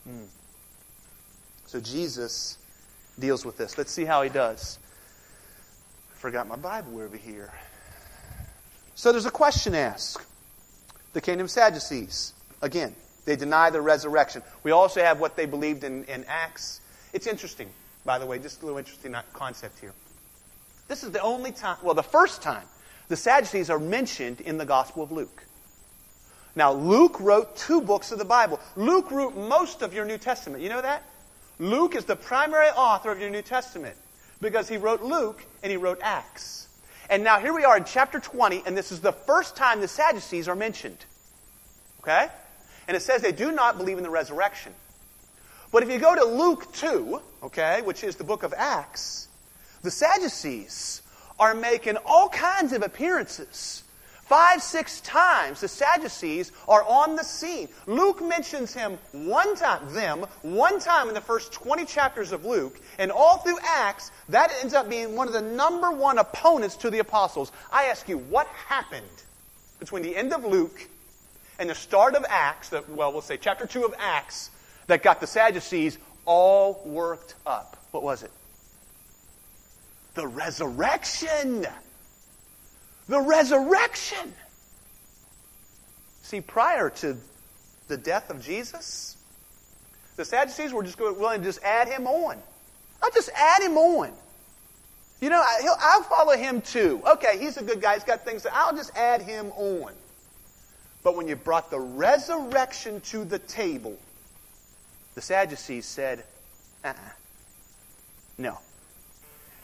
Hmm. 0.02 0.24
So 1.66 1.78
Jesus 1.78 2.58
deals 3.20 3.44
with 3.44 3.56
this. 3.56 3.78
Let's 3.78 3.92
see 3.92 4.04
how 4.04 4.22
he 4.22 4.30
does 4.30 4.79
forgot 6.20 6.46
my 6.46 6.56
Bible 6.56 7.00
over 7.00 7.16
here. 7.16 7.50
So 8.94 9.10
there's 9.10 9.24
a 9.24 9.30
question 9.30 9.74
asked. 9.74 10.26
The 11.14 11.20
kingdom 11.22 11.48
Sadducees. 11.48 12.34
Again, 12.60 12.94
they 13.24 13.36
deny 13.36 13.70
the 13.70 13.80
resurrection. 13.80 14.42
We 14.62 14.70
also 14.70 15.00
have 15.00 15.18
what 15.18 15.34
they 15.34 15.46
believed 15.46 15.82
in, 15.82 16.04
in 16.04 16.26
Acts. 16.28 16.82
It's 17.14 17.26
interesting, 17.26 17.70
by 18.04 18.18
the 18.18 18.26
way, 18.26 18.38
just 18.38 18.60
a 18.60 18.66
little 18.66 18.78
interesting 18.78 19.16
concept 19.32 19.80
here. 19.80 19.94
This 20.88 21.02
is 21.02 21.10
the 21.10 21.22
only 21.22 21.52
time, 21.52 21.78
well, 21.82 21.94
the 21.94 22.02
first 22.02 22.42
time 22.42 22.66
the 23.08 23.16
Sadducees 23.16 23.70
are 23.70 23.78
mentioned 23.78 24.42
in 24.42 24.58
the 24.58 24.66
Gospel 24.66 25.02
of 25.02 25.10
Luke. 25.10 25.42
Now, 26.54 26.72
Luke 26.72 27.18
wrote 27.18 27.56
two 27.56 27.80
books 27.80 28.12
of 28.12 28.18
the 28.18 28.26
Bible. 28.26 28.60
Luke 28.76 29.10
wrote 29.10 29.36
most 29.36 29.80
of 29.80 29.94
your 29.94 30.04
New 30.04 30.18
Testament. 30.18 30.62
You 30.62 30.68
know 30.68 30.82
that? 30.82 31.02
Luke 31.58 31.94
is 31.94 32.04
the 32.04 32.16
primary 32.16 32.68
author 32.68 33.10
of 33.10 33.20
your 33.20 33.30
New 33.30 33.42
Testament 33.42 33.96
because 34.40 34.68
he 34.68 34.76
wrote 34.76 35.02
Luke 35.02 35.44
and 35.62 35.70
he 35.70 35.76
wrote 35.76 35.98
Acts. 36.02 36.68
And 37.08 37.24
now 37.24 37.40
here 37.40 37.52
we 37.52 37.64
are 37.64 37.76
in 37.76 37.84
chapter 37.84 38.20
20, 38.20 38.62
and 38.66 38.76
this 38.76 38.92
is 38.92 39.00
the 39.00 39.12
first 39.12 39.56
time 39.56 39.80
the 39.80 39.88
Sadducees 39.88 40.48
are 40.48 40.54
mentioned. 40.54 41.04
Okay? 42.00 42.28
And 42.86 42.96
it 42.96 43.00
says 43.00 43.20
they 43.20 43.32
do 43.32 43.52
not 43.52 43.78
believe 43.78 43.98
in 43.98 44.04
the 44.04 44.10
resurrection. 44.10 44.72
But 45.72 45.82
if 45.82 45.90
you 45.90 45.98
go 45.98 46.14
to 46.14 46.24
Luke 46.24 46.72
2, 46.74 47.20
okay, 47.44 47.82
which 47.82 48.02
is 48.02 48.16
the 48.16 48.24
book 48.24 48.42
of 48.42 48.54
Acts, 48.56 49.28
the 49.82 49.90
Sadducees 49.90 51.02
are 51.38 51.54
making 51.54 51.96
all 52.04 52.28
kinds 52.28 52.72
of 52.72 52.82
appearances 52.82 53.82
Five, 54.30 54.62
six 54.62 55.00
times 55.00 55.60
the 55.60 55.66
Sadducees 55.66 56.52
are 56.68 56.84
on 56.84 57.16
the 57.16 57.24
scene. 57.24 57.68
Luke 57.88 58.22
mentions 58.22 58.72
him 58.72 58.96
one 59.10 59.56
time, 59.56 59.92
them, 59.92 60.20
one 60.42 60.78
time 60.78 61.08
in 61.08 61.14
the 61.14 61.20
first 61.20 61.52
20 61.52 61.84
chapters 61.84 62.30
of 62.30 62.44
Luke, 62.44 62.80
and 63.00 63.10
all 63.10 63.38
through 63.38 63.58
Acts, 63.66 64.12
that 64.28 64.52
ends 64.60 64.72
up 64.72 64.88
being 64.88 65.16
one 65.16 65.26
of 65.26 65.32
the 65.32 65.42
number 65.42 65.90
one 65.90 66.18
opponents 66.18 66.76
to 66.76 66.90
the 66.90 67.00
apostles. 67.00 67.50
I 67.72 67.86
ask 67.86 68.08
you, 68.08 68.18
what 68.18 68.46
happened 68.68 69.02
between 69.80 70.04
the 70.04 70.14
end 70.14 70.32
of 70.32 70.44
Luke 70.44 70.86
and 71.58 71.68
the 71.68 71.74
start 71.74 72.14
of 72.14 72.24
Acts, 72.28 72.70
well, 72.86 73.10
we'll 73.10 73.22
say 73.22 73.36
chapter 73.36 73.66
2 73.66 73.84
of 73.84 73.94
Acts, 73.98 74.50
that 74.86 75.02
got 75.02 75.20
the 75.20 75.26
Sadducees 75.26 75.98
all 76.24 76.80
worked 76.86 77.34
up? 77.44 77.76
What 77.90 78.04
was 78.04 78.22
it? 78.22 78.30
The 80.14 80.28
resurrection. 80.28 81.66
The 83.10 83.20
resurrection. 83.20 84.32
See, 86.22 86.40
prior 86.40 86.90
to 86.90 87.16
the 87.88 87.96
death 87.96 88.30
of 88.30 88.40
Jesus, 88.40 89.16
the 90.14 90.24
Sadducees 90.24 90.72
were 90.72 90.84
just 90.84 90.96
willing 90.96 91.40
to 91.40 91.44
just 91.44 91.60
add 91.64 91.88
him 91.88 92.06
on. 92.06 92.38
I'll 93.02 93.10
just 93.10 93.30
add 93.34 93.62
him 93.64 93.76
on. 93.76 94.12
You 95.20 95.28
know, 95.28 95.40
I, 95.40 95.60
I'll 95.80 96.04
follow 96.04 96.36
him 96.36 96.60
too. 96.60 97.02
Okay, 97.04 97.36
he's 97.40 97.56
a 97.56 97.64
good 97.64 97.82
guy. 97.82 97.94
He's 97.94 98.04
got 98.04 98.24
things. 98.24 98.44
That, 98.44 98.54
I'll 98.54 98.76
just 98.76 98.96
add 98.96 99.22
him 99.22 99.46
on. 99.56 99.92
But 101.02 101.16
when 101.16 101.26
you 101.26 101.34
brought 101.34 101.68
the 101.72 101.80
resurrection 101.80 103.00
to 103.00 103.24
the 103.24 103.40
table, 103.40 103.98
the 105.16 105.20
Sadducees 105.20 105.84
said, 105.84 106.22
uh-uh. 106.84 106.94
no. 108.38 108.56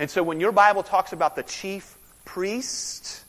And 0.00 0.10
so 0.10 0.24
when 0.24 0.40
your 0.40 0.50
Bible 0.50 0.82
talks 0.82 1.12
about 1.12 1.36
the 1.36 1.44
chief 1.44 1.96
priest, 2.24 3.22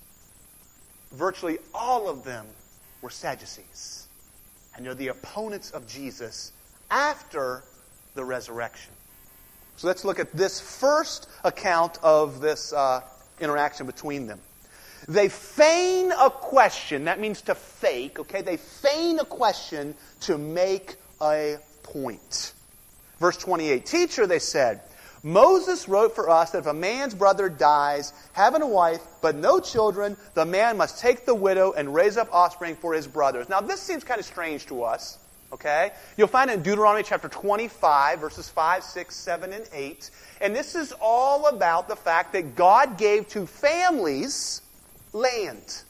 virtually 1.12 1.58
all 1.74 2.10
of 2.10 2.24
them 2.24 2.46
were 3.02 3.10
Sadducees. 3.10 4.08
And 4.76 4.86
they're 4.86 4.96
the 4.96 5.08
opponents 5.08 5.72
of 5.72 5.88
Jesus 5.88 6.52
after 6.92 7.64
the 8.16 8.24
resurrection. 8.24 8.92
So 9.76 9.88
let's 9.88 10.04
look 10.06 10.20
at 10.20 10.32
this 10.34 10.60
first 10.60 11.30
account 11.44 12.00
of 12.04 12.42
this 12.42 12.74
uh, 12.74 13.02
interaction 13.40 13.86
between 13.86 14.28
them. 14.28 14.40
They 15.08 15.30
feign 15.30 16.12
a 16.12 16.30
question. 16.30 17.06
That 17.06 17.20
means 17.20 17.42
to 17.44 17.56
fake, 17.56 18.20
okay? 18.20 18.42
They 18.42 18.58
feign 18.58 19.20
a 19.20 19.26
question 19.26 19.96
to 20.22 20.38
make 20.38 20.96
a 21.22 21.58
point. 21.84 22.54
Verse 23.20 23.38
28 23.38 23.86
Teacher, 23.86 24.28
they 24.28 24.40
said, 24.40 24.82
Moses 25.28 25.90
wrote 25.90 26.16
for 26.16 26.30
us 26.30 26.52
that 26.52 26.60
if 26.60 26.68
a 26.68 26.74
man's 26.74 27.14
brother 27.14 27.50
dies, 27.50 28.14
having 28.32 28.62
a 28.62 28.68
wife, 28.68 29.02
but 29.22 29.36
no 29.36 29.60
children, 29.60 30.16
the 30.36 30.46
man 30.46 30.78
must 30.78 31.00
take 31.00 31.26
the 31.26 31.36
widow 31.36 31.74
and 31.74 31.94
raise 31.94 32.16
up 32.16 32.34
offspring 32.34 32.76
for 32.76 32.94
his 32.94 33.08
brothers. 33.08 33.50
Now, 33.50 33.60
this 33.60 33.82
seems 33.82 34.06
kind 34.06 34.22
of 34.22 34.26
strange 34.26 34.68
to 34.68 34.84
us, 34.84 35.18
okay? 35.52 35.92
You'll 36.16 36.30
find 36.30 36.50
it 36.50 36.54
in 36.54 36.64
Deuteronomy 36.64 37.04
chapter 37.04 37.28
25, 37.28 38.22
verses 38.22 38.48
5, 38.48 38.86
6, 38.86 39.16
7, 39.16 39.52
and 39.52 39.70
8. 39.74 40.10
And 40.40 40.56
this 40.56 40.76
is 40.76 40.94
all 41.02 41.48
about 41.48 41.90
the 41.90 41.98
fact 41.98 42.32
that 42.32 42.56
God 42.56 42.98
gave 42.98 43.28
to 43.30 43.46
families 43.46 44.62
land. 45.12 45.84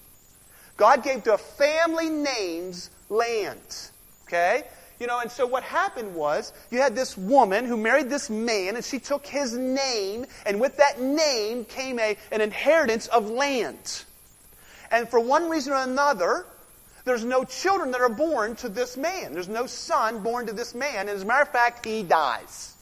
God 0.77 1.03
gave 1.03 1.23
to 1.25 1.37
family 1.37 2.09
names 2.09 2.89
land, 3.09 3.91
okay? 4.25 4.63
You 4.99 5.05
know, 5.05 5.19
and 5.19 5.31
so 5.31 5.45
what 5.45 5.63
happened 5.63 6.15
was 6.15 6.53
you 6.71 6.79
had 6.79 6.95
this 6.95 7.15
woman 7.15 7.65
who 7.65 7.77
married 7.77 8.09
this 8.09 8.29
man, 8.29 8.75
and 8.75 8.83
she 8.83 8.99
took 8.99 9.25
his 9.27 9.53
name, 9.53 10.25
and 10.45 10.59
with 10.59 10.77
that 10.77 10.99
name 10.99 11.65
came 11.65 11.99
a, 11.99 12.17
an 12.31 12.41
inheritance 12.41 13.07
of 13.07 13.29
land. 13.29 14.03
And 14.89 15.07
for 15.07 15.19
one 15.19 15.49
reason 15.49 15.73
or 15.73 15.83
another, 15.83 16.45
there's 17.05 17.23
no 17.23 17.43
children 17.43 17.91
that 17.91 18.01
are 18.01 18.09
born 18.09 18.55
to 18.57 18.69
this 18.69 18.97
man. 18.97 19.33
There's 19.33 19.47
no 19.47 19.67
son 19.67 20.23
born 20.23 20.47
to 20.47 20.53
this 20.53 20.73
man. 20.73 21.01
And 21.01 21.09
as 21.09 21.23
a 21.23 21.25
matter 21.25 21.43
of 21.43 21.49
fact, 21.49 21.85
he 21.85 22.03
dies. 22.03 22.75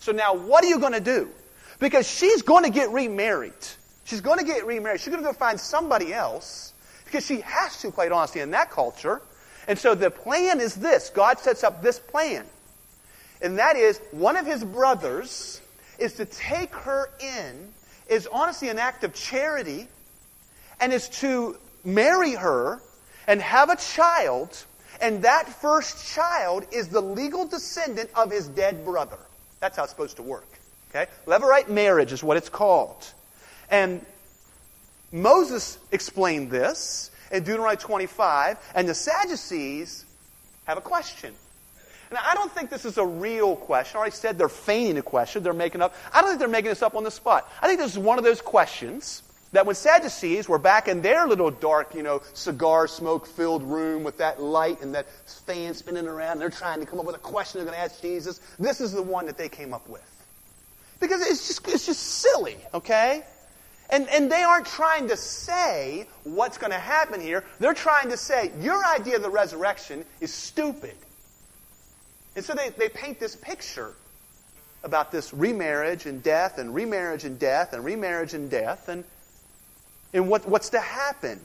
So 0.00 0.12
now, 0.12 0.34
what 0.34 0.64
are 0.64 0.68
you 0.68 0.78
going 0.78 0.92
to 0.92 1.00
do? 1.00 1.30
Because 1.80 2.08
she's 2.08 2.42
going 2.42 2.64
to 2.64 2.70
get 2.70 2.90
remarried. 2.90 3.52
She's 4.04 4.20
going 4.20 4.38
to 4.38 4.44
get 4.44 4.66
remarried. 4.66 5.00
She's 5.00 5.08
going 5.08 5.22
to 5.22 5.28
go 5.28 5.32
find 5.32 5.58
somebody 5.58 6.12
else 6.12 6.72
because 7.04 7.26
she 7.26 7.40
has 7.40 7.80
to, 7.80 7.90
quite 7.90 8.12
honestly, 8.12 8.42
in 8.42 8.50
that 8.50 8.70
culture. 8.70 9.22
And 9.66 9.78
so 9.78 9.94
the 9.94 10.10
plan 10.10 10.60
is 10.60 10.74
this 10.74 11.10
God 11.10 11.38
sets 11.38 11.64
up 11.64 11.82
this 11.82 11.98
plan. 11.98 12.44
And 13.42 13.58
that 13.58 13.76
is 13.76 14.00
one 14.10 14.36
of 14.36 14.46
his 14.46 14.64
brothers 14.64 15.60
is 15.98 16.14
to 16.14 16.24
take 16.24 16.74
her 16.74 17.10
in, 17.20 17.72
is 18.08 18.26
honestly 18.26 18.68
an 18.68 18.78
act 18.78 19.04
of 19.04 19.14
charity, 19.14 19.86
and 20.80 20.92
is 20.92 21.08
to 21.08 21.56
marry 21.84 22.32
her 22.32 22.80
and 23.26 23.40
have 23.40 23.70
a 23.70 23.76
child. 23.76 24.64
And 25.00 25.22
that 25.22 25.48
first 25.48 26.14
child 26.14 26.66
is 26.72 26.88
the 26.88 27.00
legal 27.00 27.46
descendant 27.46 28.10
of 28.14 28.30
his 28.30 28.48
dead 28.48 28.84
brother. 28.84 29.18
That's 29.60 29.76
how 29.76 29.84
it's 29.84 29.92
supposed 29.92 30.16
to 30.16 30.22
work. 30.22 30.46
Okay? 30.90 31.10
Levirate 31.26 31.68
marriage 31.68 32.12
is 32.12 32.22
what 32.22 32.36
it's 32.36 32.48
called. 32.48 33.06
And 33.70 34.04
Moses 35.10 35.78
explained 35.90 36.50
this 36.50 37.10
in 37.34 37.42
Deuteronomy 37.42 37.76
25, 37.76 38.58
and 38.74 38.88
the 38.88 38.94
Sadducees 38.94 40.04
have 40.64 40.78
a 40.78 40.80
question. 40.80 41.34
Now, 42.12 42.20
I 42.24 42.34
don't 42.34 42.52
think 42.52 42.70
this 42.70 42.84
is 42.84 42.96
a 42.96 43.04
real 43.04 43.56
question. 43.56 43.96
I 43.96 43.98
already 43.98 44.14
said 44.14 44.38
they're 44.38 44.48
feigning 44.48 44.98
a 44.98 45.02
question. 45.02 45.42
They're 45.42 45.52
making 45.52 45.82
up. 45.82 45.94
I 46.12 46.20
don't 46.20 46.30
think 46.30 46.38
they're 46.38 46.48
making 46.48 46.68
this 46.68 46.82
up 46.82 46.94
on 46.94 47.02
the 47.02 47.10
spot. 47.10 47.50
I 47.60 47.66
think 47.66 47.80
this 47.80 47.90
is 47.92 47.98
one 47.98 48.18
of 48.18 48.24
those 48.24 48.40
questions 48.40 49.22
that 49.50 49.66
when 49.66 49.74
Sadducees 49.74 50.48
were 50.48 50.58
back 50.58 50.86
in 50.86 51.02
their 51.02 51.26
little 51.26 51.50
dark, 51.50 51.94
you 51.94 52.04
know, 52.04 52.22
cigar 52.34 52.86
smoke 52.86 53.26
filled 53.26 53.64
room 53.64 54.04
with 54.04 54.18
that 54.18 54.40
light 54.40 54.80
and 54.80 54.94
that 54.94 55.06
fan 55.46 55.74
spinning 55.74 56.06
around, 56.06 56.32
and 56.32 56.40
they're 56.40 56.50
trying 56.50 56.80
to 56.80 56.86
come 56.86 57.00
up 57.00 57.06
with 57.06 57.16
a 57.16 57.20
question 57.20 57.58
they're 57.58 57.66
going 57.66 57.78
to 57.78 57.82
ask 57.82 58.00
Jesus. 58.00 58.40
This 58.60 58.80
is 58.80 58.92
the 58.92 59.02
one 59.02 59.26
that 59.26 59.36
they 59.36 59.48
came 59.48 59.74
up 59.74 59.88
with. 59.88 60.02
Because 61.00 61.20
it's 61.20 61.48
just, 61.48 61.66
it's 61.68 61.86
just 61.86 62.00
silly, 62.00 62.56
okay? 62.72 63.24
And, 63.90 64.08
and 64.08 64.30
they 64.30 64.42
aren't 64.42 64.66
trying 64.66 65.08
to 65.08 65.16
say 65.16 66.06
what's 66.24 66.58
going 66.58 66.72
to 66.72 66.78
happen 66.78 67.20
here. 67.20 67.44
They're 67.60 67.74
trying 67.74 68.10
to 68.10 68.16
say, 68.16 68.50
your 68.60 68.84
idea 68.84 69.16
of 69.16 69.22
the 69.22 69.30
resurrection 69.30 70.04
is 70.20 70.32
stupid. 70.32 70.94
And 72.36 72.44
so 72.44 72.54
they, 72.54 72.70
they 72.70 72.88
paint 72.88 73.20
this 73.20 73.36
picture 73.36 73.94
about 74.82 75.10
this 75.10 75.32
remarriage 75.32 76.06
and 76.06 76.22
death 76.22 76.58
and 76.58 76.74
remarriage 76.74 77.24
and 77.24 77.38
death 77.38 77.72
and 77.72 77.84
remarriage 77.84 78.34
and 78.34 78.50
death 78.50 78.88
and, 78.88 79.04
and 80.12 80.28
what, 80.28 80.48
what's 80.48 80.70
to 80.70 80.80
happen. 80.80 81.40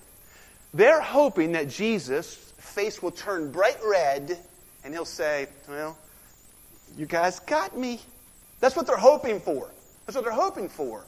They're 0.74 1.02
hoping 1.02 1.54
that 1.54 1.70
Jesus' 1.70 2.36
face 2.36 3.02
will 3.02 3.12
turn 3.12 3.52
bright 3.52 3.78
red 3.84 4.38
and 4.84 4.94
he'll 4.94 5.06
say, 5.06 5.48
Well, 5.68 5.98
you 6.98 7.06
guys 7.06 7.40
got 7.40 7.78
me. 7.78 8.00
That's 8.60 8.76
what 8.76 8.88
they're 8.88 8.98
hoping 8.98 9.40
for. 9.40 9.70
That's 10.06 10.16
what 10.16 10.26
they're 10.26 10.34
hoping 10.34 10.70
for. 10.70 11.06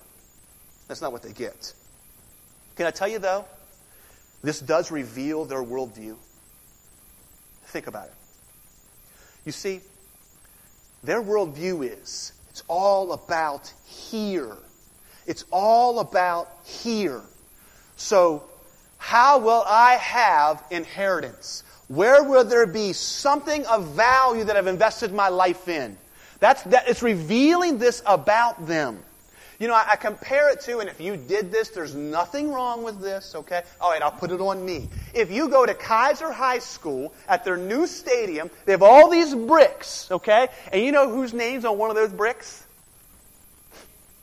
That's 0.91 1.01
not 1.01 1.13
what 1.13 1.23
they 1.23 1.31
get. 1.31 1.73
Can 2.75 2.85
I 2.85 2.91
tell 2.91 3.07
you, 3.07 3.17
though? 3.17 3.45
This 4.43 4.59
does 4.59 4.91
reveal 4.91 5.45
their 5.45 5.63
worldview. 5.63 6.17
Think 7.67 7.87
about 7.87 8.07
it. 8.07 8.13
You 9.45 9.53
see, 9.53 9.79
their 11.01 11.21
worldview 11.21 11.89
is 11.89 12.33
it's 12.49 12.61
all 12.67 13.13
about 13.13 13.73
here. 13.85 14.57
It's 15.25 15.45
all 15.49 15.99
about 15.99 16.49
here. 16.65 17.21
So, 17.95 18.43
how 18.97 19.39
will 19.39 19.63
I 19.65 19.93
have 19.93 20.61
inheritance? 20.71 21.63
Where 21.87 22.21
will 22.21 22.43
there 22.43 22.67
be 22.67 22.91
something 22.91 23.65
of 23.67 23.87
value 23.95 24.43
that 24.43 24.57
I've 24.57 24.67
invested 24.67 25.13
my 25.13 25.29
life 25.29 25.69
in? 25.69 25.95
That's, 26.41 26.63
that, 26.63 26.89
it's 26.89 27.01
revealing 27.01 27.77
this 27.77 28.03
about 28.05 28.67
them. 28.67 29.01
You 29.61 29.67
know, 29.67 29.75
I, 29.75 29.89
I, 29.91 29.95
compare 29.95 30.51
it 30.51 30.61
to, 30.61 30.79
and 30.79 30.89
if 30.89 30.99
you 30.99 31.15
did 31.15 31.51
this, 31.51 31.69
there's 31.69 31.93
nothing 31.93 32.51
wrong 32.51 32.81
with 32.81 32.99
this, 32.99 33.35
okay? 33.35 33.61
All 33.79 33.91
right, 33.91 34.01
I'll 34.01 34.09
put 34.09 34.31
it 34.31 34.41
on 34.41 34.65
me. 34.65 34.89
If 35.13 35.29
you 35.29 35.49
go 35.49 35.67
to 35.67 35.75
Kaiser 35.75 36.31
High 36.31 36.57
School 36.57 37.13
at 37.27 37.45
their 37.45 37.57
new 37.57 37.85
stadium, 37.85 38.49
they 38.65 38.71
have 38.71 38.81
all 38.81 39.07
these 39.07 39.35
bricks, 39.35 40.09
okay? 40.09 40.47
And 40.73 40.83
you 40.83 40.91
know 40.91 41.07
whose 41.07 41.31
name's 41.31 41.63
on 41.63 41.77
one 41.77 41.91
of 41.91 41.95
those 41.95 42.11
bricks? 42.11 42.65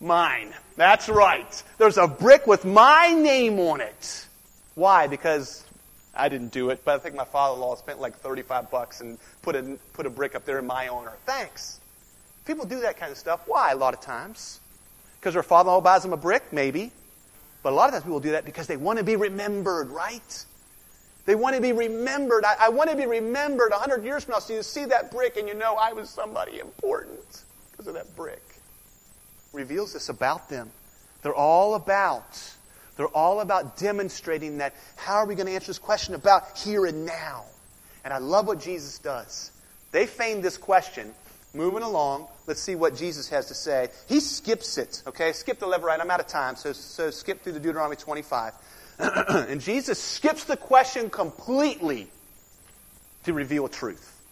Mine. 0.01 0.53
That's 0.77 1.09
right. 1.09 1.63
There's 1.79 1.99
a 1.99 2.09
brick 2.09 2.49
with 2.49 2.65
my 2.65 3.13
name 3.13 3.61
on 3.61 3.81
it. 3.81 4.27
Why? 4.75 5.07
Because 5.07 5.65
I 6.17 6.29
didn't 6.29 6.51
do 6.51 6.71
it, 6.71 6.81
but 6.85 6.97
I 6.97 6.99
think 6.99 7.15
my 7.15 7.25
father-in-law 7.25 7.77
spent 7.77 8.01
like 8.01 8.17
35 8.17 8.73
bucks 8.73 9.01
and 9.03 9.19
put 9.43 9.55
a, 9.55 9.79
put 9.93 10.05
a 10.05 10.11
brick 10.11 10.35
up 10.35 10.45
there 10.45 10.59
in 10.59 10.67
my 10.67 10.89
honor. 10.89 11.13
Thanks. 11.27 11.79
People 12.45 12.67
do 12.67 12.81
that 12.81 12.97
kind 12.97 13.13
of 13.13 13.19
stuff. 13.19 13.43
Why? 13.47 13.71
A 13.71 13.77
lot 13.77 13.95
of 13.95 14.01
times. 14.01 14.59
Because 15.19 15.35
their 15.35 15.43
father-in-law 15.43 15.81
buys 15.81 16.03
them 16.03 16.13
a 16.13 16.17
brick, 16.17 16.53
maybe. 16.53 16.93
But 17.63 17.73
a 17.73 17.77
lot 17.77 17.87
of 17.89 17.93
times 17.93 18.05
people 18.05 18.21
do 18.21 18.33
that 18.33 18.45
because 18.45 18.67
they 18.67 18.77
want 18.77 18.99
to 18.99 19.05
be 19.05 19.17
remembered, 19.17 19.89
right? 19.89 20.45
They 21.27 21.35
want 21.35 21.57
to 21.57 21.61
be 21.61 21.73
remembered. 21.73 22.45
I, 22.45 22.55
I 22.61 22.69
want 22.71 22.89
to 22.91 22.97
be 22.97 23.07
remembered 23.07 23.71
100 23.71 24.05
years 24.05 24.25
from 24.25 24.33
now. 24.33 24.39
So 24.39 24.55
you 24.55 24.63
see 24.63 24.87
that 24.87 25.11
brick 25.11 25.37
and 25.37 25.49
you 25.49 25.55
know 25.55 25.75
I 25.75 25.93
was 25.93 26.09
somebody 26.09 26.61
important 26.61 27.43
because 27.71 27.87
of 27.87 27.95
that 27.95 28.15
brick. 28.17 28.43
Reveals 29.53 29.93
this 29.93 30.09
about 30.09 30.49
them. 30.49 30.71
They're 31.23 31.35
all 31.35 31.75
about, 31.75 32.41
they're 32.97 33.09
all 33.09 33.41
about 33.41 33.77
demonstrating 33.77 34.59
that 34.59 34.75
how 34.97 35.17
are 35.17 35.27
we 35.27 35.35
going 35.35 35.47
to 35.47 35.53
answer 35.53 35.67
this 35.67 35.79
question 35.79 36.15
about 36.15 36.57
here 36.57 36.87
and 36.87 37.05
now? 37.05 37.45
And 38.05 38.15
I 38.15 38.19
love 38.19 38.47
what 38.47 38.61
Jesus 38.61 38.99
does. 38.99 39.51
They 39.91 40.07
feign 40.07 40.41
this 40.41 40.57
question 40.57 41.13
Moving 41.59 41.83
along, 41.83 42.29
let's 42.47 42.63
see 42.63 42.77
what 42.77 42.95
Jesus 42.95 43.29
has 43.31 43.47
to 43.47 43.55
say. 43.55 43.89
He 44.07 44.21
skips 44.21 44.79
it, 44.79 45.03
okay? 45.09 45.33
Skip 45.33 45.59
the 45.59 45.67
Levirate. 45.67 45.99
I'm 46.01 46.09
out 46.09 46.21
of 46.21 46.29
time, 46.29 46.55
so, 46.55 46.73
so 46.73 47.11
skip 47.11 47.43
through 47.43 47.55
the 47.55 47.59
Deuteronomy 47.59 47.97
25. 47.97 48.53
and 49.01 49.61
Jesus 49.61 50.01
skips 50.01 50.45
the 50.45 50.57
question 50.57 51.11
completely 51.11 52.07
to 53.25 53.33
reveal 53.33 53.67
truth. 53.67 54.23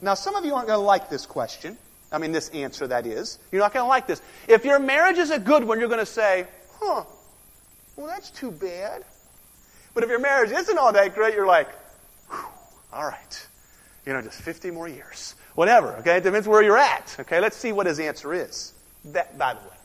Now, 0.00 0.14
some 0.14 0.36
of 0.36 0.44
you 0.44 0.54
aren't 0.54 0.68
going 0.68 0.78
to 0.78 0.84
like 0.84 1.10
this 1.10 1.26
question. 1.26 1.76
I 2.12 2.18
mean, 2.18 2.30
this 2.30 2.48
answer, 2.50 2.86
that 2.86 3.06
is. 3.06 3.40
You're 3.50 3.62
not 3.62 3.72
going 3.74 3.82
to 3.82 3.88
like 3.88 4.06
this. 4.06 4.22
If 4.46 4.64
your 4.64 4.78
marriage 4.78 5.18
is 5.18 5.32
a 5.32 5.40
good 5.40 5.64
one, 5.64 5.80
you're 5.80 5.88
going 5.88 5.98
to 5.98 6.06
say, 6.06 6.46
huh, 6.78 7.02
well, 7.96 8.06
that's 8.06 8.30
too 8.30 8.52
bad. 8.52 9.04
But 9.94 10.04
if 10.04 10.08
your 10.08 10.20
marriage 10.20 10.52
isn't 10.52 10.78
all 10.78 10.92
that 10.92 11.12
great, 11.12 11.34
you're 11.34 11.48
like, 11.48 11.70
all 12.92 13.04
right, 13.04 13.48
you 14.06 14.12
know, 14.12 14.22
just 14.22 14.40
50 14.40 14.70
more 14.70 14.86
years. 14.86 15.34
Whatever, 15.54 15.96
okay? 15.96 16.18
It 16.18 16.24
depends 16.24 16.46
where 16.46 16.62
you're 16.62 16.78
at. 16.78 17.16
Okay, 17.20 17.40
let's 17.40 17.56
see 17.56 17.72
what 17.72 17.86
his 17.86 17.98
answer 17.98 18.32
is. 18.32 18.72
That, 19.06 19.36
by 19.38 19.54
the 19.54 19.60
way, 19.60 19.76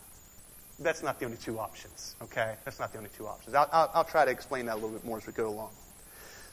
that's 0.79 1.01
not 1.03 1.19
the 1.19 1.25
only 1.25 1.37
two 1.37 1.59
options, 1.59 2.15
okay? 2.21 2.55
That's 2.65 2.79
not 2.79 2.91
the 2.91 2.97
only 2.97 3.09
two 3.17 3.27
options. 3.27 3.55
I'll, 3.55 3.69
I'll, 3.71 3.91
I'll 3.93 4.03
try 4.03 4.25
to 4.25 4.31
explain 4.31 4.65
that 4.67 4.73
a 4.73 4.75
little 4.75 4.91
bit 4.91 5.05
more 5.05 5.17
as 5.17 5.25
we 5.25 5.33
go 5.33 5.49
along. 5.49 5.71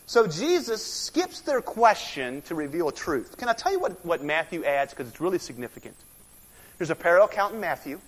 So 0.06 0.26
Jesus 0.26 0.84
skips 0.84 1.40
their 1.40 1.60
question 1.60 2.42
to 2.42 2.54
reveal 2.54 2.88
a 2.88 2.92
truth. 2.92 3.36
Can 3.36 3.48
I 3.48 3.52
tell 3.52 3.72
you 3.72 3.80
what, 3.80 4.04
what 4.04 4.22
Matthew 4.22 4.64
adds? 4.64 4.92
Because 4.92 5.08
it's 5.08 5.20
really 5.20 5.38
significant. 5.38 5.96
There's 6.78 6.90
a 6.90 6.94
parallel 6.94 7.28
count 7.28 7.54
in 7.54 7.60
Matthew. 7.60 8.00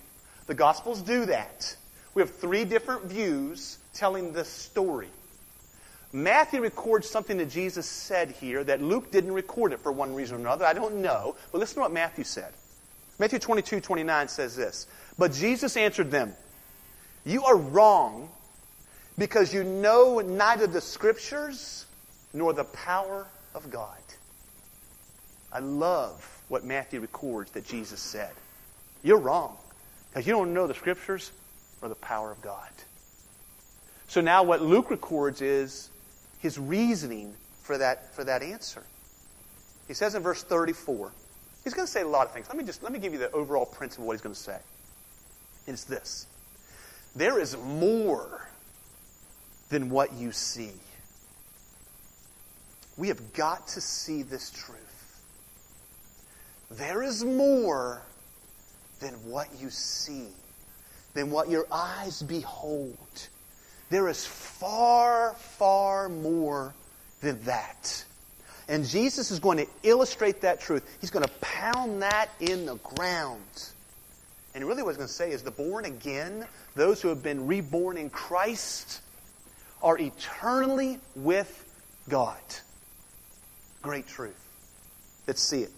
The 0.46 0.54
Gospels 0.54 1.00
do 1.02 1.26
that. 1.26 1.76
We 2.14 2.22
have 2.22 2.30
three 2.30 2.64
different 2.64 3.04
views 3.04 3.78
telling 3.92 4.32
this 4.32 4.48
story. 4.48 5.08
Matthew 6.14 6.60
records 6.60 7.10
something 7.10 7.38
that 7.38 7.50
Jesus 7.50 7.86
said 7.86 8.30
here 8.30 8.62
that 8.62 8.80
Luke 8.80 9.10
didn't 9.10 9.32
record 9.32 9.72
it 9.72 9.80
for 9.80 9.90
one 9.90 10.14
reason 10.14 10.36
or 10.36 10.38
another. 10.38 10.64
I 10.64 10.72
don't 10.72 11.02
know. 11.02 11.34
But 11.50 11.58
listen 11.58 11.74
to 11.74 11.80
what 11.80 11.92
Matthew 11.92 12.22
said. 12.22 12.52
Matthew 13.18 13.40
22, 13.40 13.80
29 13.80 14.28
says 14.28 14.54
this. 14.54 14.86
But 15.18 15.32
Jesus 15.32 15.76
answered 15.76 16.12
them, 16.12 16.32
You 17.24 17.42
are 17.42 17.56
wrong 17.56 18.28
because 19.18 19.52
you 19.52 19.64
know 19.64 20.20
neither 20.20 20.68
the 20.68 20.80
scriptures 20.80 21.84
nor 22.32 22.52
the 22.52 22.62
power 22.62 23.26
of 23.52 23.68
God. 23.72 23.98
I 25.52 25.58
love 25.58 26.24
what 26.46 26.64
Matthew 26.64 27.00
records 27.00 27.50
that 27.52 27.66
Jesus 27.66 27.98
said. 27.98 28.30
You're 29.02 29.18
wrong 29.18 29.56
because 30.12 30.28
you 30.28 30.34
don't 30.34 30.54
know 30.54 30.68
the 30.68 30.74
scriptures 30.74 31.32
or 31.82 31.88
the 31.88 31.96
power 31.96 32.30
of 32.30 32.40
God. 32.40 32.70
So 34.06 34.20
now 34.20 34.44
what 34.44 34.62
Luke 34.62 34.90
records 34.90 35.42
is 35.42 35.90
his 36.44 36.58
reasoning 36.58 37.34
for 37.62 37.78
that, 37.78 38.14
for 38.14 38.22
that 38.22 38.42
answer. 38.42 38.82
He 39.88 39.94
says 39.94 40.14
in 40.14 40.22
verse 40.22 40.42
34, 40.42 41.10
he's 41.64 41.72
going 41.72 41.86
to 41.86 41.90
say 41.90 42.02
a 42.02 42.06
lot 42.06 42.26
of 42.26 42.34
things. 42.34 42.48
Let 42.48 42.58
me 42.58 42.64
just 42.64 42.82
let 42.82 42.92
me 42.92 42.98
give 42.98 43.14
you 43.14 43.18
the 43.18 43.30
overall 43.32 43.64
principle 43.64 44.04
of 44.04 44.08
what 44.08 44.12
he's 44.12 44.20
going 44.20 44.34
to 44.34 44.40
say. 44.40 44.58
It's 45.66 45.84
this. 45.84 46.26
There 47.16 47.40
is 47.40 47.56
more 47.56 48.46
than 49.70 49.88
what 49.88 50.12
you 50.12 50.32
see. 50.32 50.72
We 52.98 53.08
have 53.08 53.32
got 53.32 53.66
to 53.68 53.80
see 53.80 54.22
this 54.22 54.50
truth. 54.50 55.18
There 56.72 57.02
is 57.02 57.24
more 57.24 58.02
than 59.00 59.14
what 59.30 59.48
you 59.58 59.70
see, 59.70 60.28
than 61.14 61.30
what 61.30 61.48
your 61.48 61.66
eyes 61.72 62.22
behold. 62.22 63.28
There 63.94 64.08
is 64.08 64.26
far, 64.26 65.34
far 65.34 66.08
more 66.08 66.74
than 67.20 67.40
that. 67.44 68.04
And 68.66 68.84
Jesus 68.84 69.30
is 69.30 69.38
going 69.38 69.58
to 69.58 69.68
illustrate 69.84 70.40
that 70.40 70.60
truth. 70.60 70.82
He's 71.00 71.12
going 71.12 71.24
to 71.24 71.30
pound 71.40 72.02
that 72.02 72.28
in 72.40 72.66
the 72.66 72.74
ground. 72.74 73.70
And 74.52 74.64
really, 74.64 74.82
what 74.82 74.88
he's 74.88 74.96
going 74.96 75.06
to 75.06 75.14
say 75.14 75.30
is 75.30 75.44
the 75.44 75.52
born 75.52 75.84
again, 75.84 76.44
those 76.74 77.00
who 77.00 77.06
have 77.06 77.22
been 77.22 77.46
reborn 77.46 77.96
in 77.96 78.10
Christ, 78.10 79.00
are 79.80 79.96
eternally 79.96 80.98
with 81.14 81.64
God. 82.08 82.40
Great 83.80 84.08
truth. 84.08 84.34
Let's 85.28 85.40
see 85.40 85.62
it. 85.62 85.70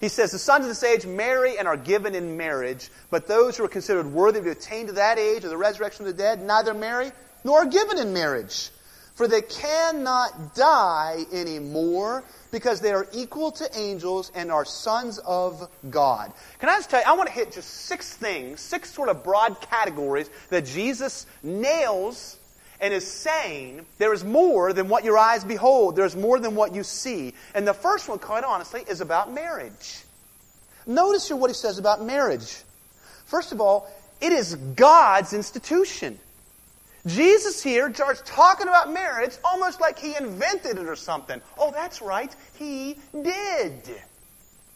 He 0.00 0.08
says, 0.08 0.30
The 0.30 0.38
sons 0.38 0.66
of 0.66 0.68
this 0.68 0.84
age 0.84 1.04
marry 1.04 1.58
and 1.58 1.66
are 1.66 1.76
given 1.76 2.14
in 2.14 2.36
marriage, 2.36 2.90
but 3.10 3.26
those 3.26 3.56
who 3.56 3.64
are 3.64 3.68
considered 3.68 4.06
worthy 4.06 4.40
to 4.40 4.50
attain 4.50 4.86
to 4.86 4.92
that 4.92 5.18
age 5.18 5.42
of 5.42 5.50
the 5.50 5.56
resurrection 5.56 6.06
of 6.06 6.16
the 6.16 6.22
dead 6.22 6.40
neither 6.40 6.74
marry 6.74 7.10
nor 7.44 7.60
are 7.60 7.66
given 7.66 7.98
in 7.98 8.12
marriage. 8.12 8.70
For 9.14 9.28
they 9.28 9.42
cannot 9.42 10.56
die 10.56 11.24
anymore 11.32 12.24
because 12.50 12.80
they 12.80 12.90
are 12.90 13.06
equal 13.12 13.52
to 13.52 13.78
angels 13.78 14.32
and 14.34 14.50
are 14.50 14.64
sons 14.64 15.18
of 15.18 15.68
God. 15.88 16.32
Can 16.58 16.68
I 16.68 16.78
just 16.78 16.90
tell 16.90 17.00
you, 17.00 17.06
I 17.06 17.12
want 17.12 17.28
to 17.28 17.34
hit 17.34 17.52
just 17.52 17.70
six 17.70 18.12
things, 18.12 18.60
six 18.60 18.92
sort 18.92 19.08
of 19.08 19.22
broad 19.22 19.60
categories 19.60 20.28
that 20.50 20.64
Jesus 20.66 21.26
nails 21.44 22.38
and 22.80 22.92
is 22.92 23.06
saying 23.06 23.86
there 23.98 24.12
is 24.12 24.24
more 24.24 24.72
than 24.72 24.88
what 24.88 25.04
your 25.04 25.16
eyes 25.16 25.44
behold, 25.44 25.94
there's 25.94 26.16
more 26.16 26.40
than 26.40 26.56
what 26.56 26.74
you 26.74 26.82
see. 26.82 27.34
And 27.54 27.66
the 27.66 27.74
first 27.74 28.08
one, 28.08 28.18
quite 28.18 28.42
honestly, 28.42 28.82
is 28.88 29.00
about 29.00 29.32
marriage. 29.32 30.02
Notice 30.86 31.28
here 31.28 31.36
what 31.36 31.50
he 31.50 31.54
says 31.54 31.78
about 31.78 32.04
marriage. 32.04 32.62
First 33.26 33.52
of 33.52 33.60
all, 33.60 33.88
it 34.20 34.32
is 34.32 34.54
God's 34.54 35.32
institution. 35.32 36.18
Jesus 37.06 37.62
here 37.62 37.92
starts 37.92 38.22
talking 38.24 38.66
about 38.66 38.92
marriage 38.92 39.36
almost 39.44 39.80
like 39.80 39.98
he 39.98 40.16
invented 40.16 40.78
it 40.78 40.86
or 40.86 40.96
something. 40.96 41.40
Oh, 41.58 41.70
that's 41.70 42.00
right. 42.00 42.34
He 42.54 42.98
did. 43.12 43.82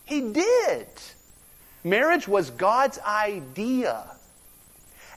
He 0.05 0.33
did. 0.33 0.87
Marriage 1.85 2.29
was 2.29 2.51
God's 2.51 2.99
idea. 2.99 4.05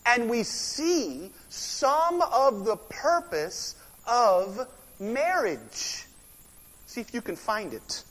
And 0.06 0.30
we 0.30 0.44
see 0.44 1.32
some 1.50 2.22
of 2.22 2.66
the 2.66 2.78
purpose 2.78 3.76
of 4.08 4.68
marriage. 5.00 6.06
See 6.86 7.02
if 7.02 7.14
you 7.14 7.22
can 7.22 7.36
find 7.36 7.74
it. 7.74 8.04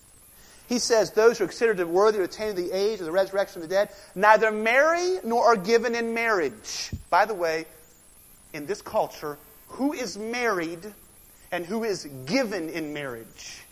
He 0.68 0.78
says, 0.78 1.10
Those 1.10 1.38
who 1.38 1.44
are 1.44 1.48
considered 1.48 1.84
worthy 1.86 2.18
to 2.18 2.24
attain 2.24 2.54
the 2.54 2.70
age 2.70 3.00
of 3.00 3.06
the 3.06 3.12
resurrection 3.12 3.62
of 3.62 3.68
the 3.68 3.74
dead 3.74 3.88
neither 4.14 4.52
marry 4.52 5.18
nor 5.24 5.46
are 5.46 5.56
given 5.56 5.94
in 5.94 6.14
marriage. 6.14 6.90
By 7.10 7.24
the 7.24 7.34
way, 7.34 7.66
in 8.52 8.66
this 8.66 8.82
culture, 8.82 9.38
who 9.68 9.92
is 9.92 10.18
married 10.18 10.80
and 11.52 11.64
who 11.64 11.84
is 11.84 12.04
given 12.26 12.68
in 12.68 12.92
marriage? 12.92 13.62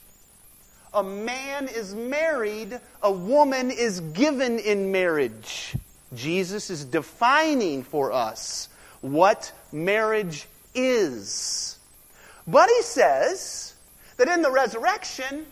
A 0.94 1.02
man 1.02 1.68
is 1.68 1.94
married, 1.94 2.80
a 3.02 3.12
woman 3.12 3.70
is 3.70 4.00
given 4.00 4.58
in 4.58 4.90
marriage. 4.90 5.76
Jesus 6.14 6.70
is 6.70 6.84
defining 6.84 7.82
for 7.82 8.12
us 8.12 8.68
what 9.00 9.52
marriage 9.70 10.46
is. 10.74 11.78
But 12.46 12.70
he 12.70 12.82
says 12.82 13.74
that 14.16 14.28
in 14.28 14.40
the 14.40 14.50
resurrection, 14.50 15.44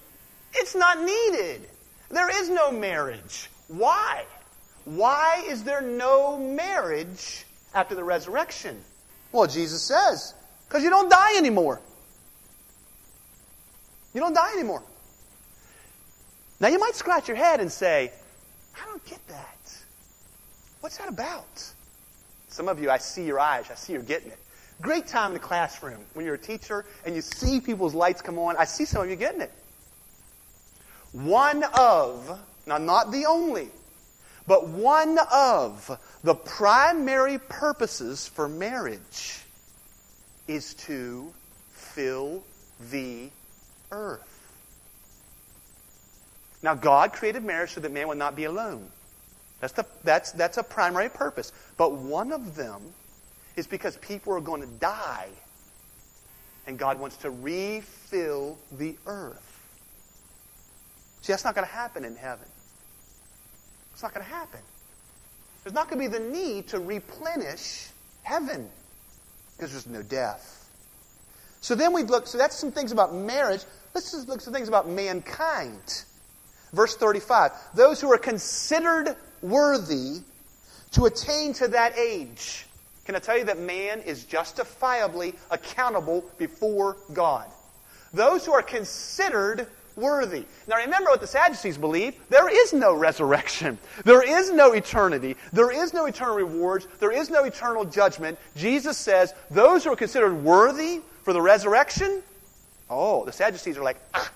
it's 0.54 0.74
not 0.74 1.02
needed. 1.02 1.68
There 2.08 2.30
is 2.40 2.48
no 2.48 2.70
marriage. 2.70 3.50
Why? 3.68 4.24
Why 4.86 5.44
is 5.46 5.64
there 5.64 5.82
no 5.82 6.38
marriage 6.38 7.44
after 7.74 7.94
the 7.94 8.04
resurrection? 8.04 8.82
Well, 9.36 9.46
Jesus 9.46 9.82
says, 9.82 10.32
because 10.66 10.82
you 10.82 10.88
don't 10.88 11.10
die 11.10 11.36
anymore. 11.36 11.82
You 14.14 14.20
don't 14.22 14.32
die 14.32 14.52
anymore. 14.54 14.82
Now, 16.58 16.68
you 16.68 16.78
might 16.78 16.94
scratch 16.94 17.28
your 17.28 17.36
head 17.36 17.60
and 17.60 17.70
say, 17.70 18.12
I 18.80 18.86
don't 18.86 19.04
get 19.04 19.20
that. 19.28 19.78
What's 20.80 20.96
that 20.96 21.10
about? 21.10 21.70
Some 22.48 22.66
of 22.66 22.80
you, 22.80 22.90
I 22.90 22.96
see 22.96 23.24
your 23.24 23.38
eyes. 23.38 23.66
I 23.70 23.74
see 23.74 23.92
you're 23.92 24.00
getting 24.00 24.30
it. 24.30 24.38
Great 24.80 25.06
time 25.06 25.32
in 25.32 25.34
the 25.34 25.40
classroom 25.40 26.00
when 26.14 26.24
you're 26.24 26.36
a 26.36 26.38
teacher 26.38 26.86
and 27.04 27.14
you 27.14 27.20
see 27.20 27.60
people's 27.60 27.92
lights 27.92 28.22
come 28.22 28.38
on. 28.38 28.56
I 28.56 28.64
see 28.64 28.86
some 28.86 29.02
of 29.02 29.10
you 29.10 29.16
getting 29.16 29.42
it. 29.42 29.52
One 31.12 31.62
of, 31.78 32.40
now 32.66 32.78
not 32.78 33.12
the 33.12 33.26
only, 33.26 33.68
but 34.46 34.68
one 34.68 35.18
of 35.30 35.98
the 36.26 36.34
primary 36.34 37.38
purposes 37.38 38.26
for 38.26 38.48
marriage 38.48 39.38
is 40.48 40.74
to 40.74 41.32
fill 41.70 42.42
the 42.90 43.30
earth. 43.92 44.32
Now, 46.64 46.74
God 46.74 47.12
created 47.12 47.44
marriage 47.44 47.74
so 47.74 47.80
that 47.80 47.92
man 47.92 48.08
would 48.08 48.18
not 48.18 48.34
be 48.34 48.42
alone. 48.42 48.88
That's, 49.60 49.72
the, 49.72 49.86
that's, 50.02 50.32
that's 50.32 50.56
a 50.56 50.64
primary 50.64 51.08
purpose. 51.08 51.52
But 51.76 51.92
one 51.92 52.32
of 52.32 52.56
them 52.56 52.82
is 53.54 53.68
because 53.68 53.96
people 53.98 54.32
are 54.32 54.40
going 54.40 54.62
to 54.62 54.78
die. 54.80 55.28
And 56.66 56.76
God 56.76 56.98
wants 56.98 57.18
to 57.18 57.30
refill 57.30 58.58
the 58.72 58.96
earth. 59.06 59.60
See, 61.20 61.32
that's 61.32 61.44
not 61.44 61.54
going 61.54 61.68
to 61.68 61.72
happen 61.72 62.04
in 62.04 62.16
heaven. 62.16 62.48
It's 63.92 64.02
not 64.02 64.12
going 64.12 64.26
to 64.26 64.32
happen. 64.32 64.60
There's 65.66 65.74
not 65.74 65.90
going 65.90 66.00
to 66.00 66.08
be 66.08 66.16
the 66.16 66.30
need 66.30 66.68
to 66.68 66.78
replenish 66.78 67.88
heaven 68.22 68.70
because 69.56 69.72
there's 69.72 69.88
no 69.88 70.00
death. 70.00 70.70
So 71.60 71.74
then 71.74 71.92
we 71.92 72.04
look, 72.04 72.28
so 72.28 72.38
that's 72.38 72.54
some 72.54 72.70
things 72.70 72.92
about 72.92 73.12
marriage. 73.12 73.62
Let's 73.92 74.12
just 74.12 74.28
look 74.28 74.38
at 74.38 74.42
some 74.44 74.54
things 74.54 74.68
about 74.68 74.88
mankind. 74.88 76.04
Verse 76.72 76.96
35 76.96 77.50
Those 77.74 78.00
who 78.00 78.12
are 78.12 78.16
considered 78.16 79.16
worthy 79.42 80.20
to 80.92 81.06
attain 81.06 81.52
to 81.54 81.66
that 81.66 81.98
age. 81.98 82.66
Can 83.04 83.16
I 83.16 83.18
tell 83.18 83.36
you 83.36 83.46
that 83.46 83.58
man 83.58 84.02
is 84.02 84.22
justifiably 84.22 85.34
accountable 85.50 86.30
before 86.38 86.96
God? 87.12 87.50
Those 88.14 88.46
who 88.46 88.52
are 88.52 88.62
considered 88.62 89.66
worthy. 89.96 90.44
Now 90.68 90.76
remember 90.76 91.10
what 91.10 91.20
the 91.20 91.26
Sadducees 91.26 91.78
believe. 91.78 92.14
There 92.28 92.48
is 92.48 92.72
no 92.72 92.94
resurrection. 92.94 93.78
There 94.04 94.22
is 94.22 94.50
no 94.50 94.72
eternity. 94.72 95.36
There 95.52 95.70
is 95.72 95.92
no 95.92 96.06
eternal 96.06 96.36
rewards. 96.36 96.86
There 97.00 97.12
is 97.12 97.30
no 97.30 97.44
eternal 97.44 97.84
judgment. 97.84 98.38
Jesus 98.56 98.96
says 98.96 99.34
those 99.50 99.84
who 99.84 99.92
are 99.92 99.96
considered 99.96 100.34
worthy 100.44 101.00
for 101.24 101.32
the 101.32 101.42
resurrection, 101.42 102.22
oh, 102.88 103.24
the 103.24 103.32
Sadducees 103.32 103.76
are 103.76 103.82
like, 103.82 103.98
ah. 104.14 104.30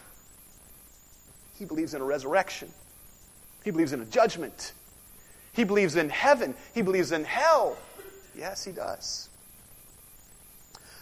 He 1.58 1.64
believes 1.64 1.94
in 1.94 2.00
a 2.00 2.04
resurrection. 2.04 2.68
He 3.64 3.70
believes 3.70 3.92
in 3.92 4.00
a 4.00 4.06
judgment. 4.06 4.72
He 5.52 5.64
believes 5.64 5.96
in 5.96 6.08
heaven. 6.08 6.54
He 6.74 6.82
believes 6.82 7.12
in 7.12 7.24
hell. 7.24 7.76
Yes, 8.36 8.64
he 8.64 8.72
does. 8.72 9.29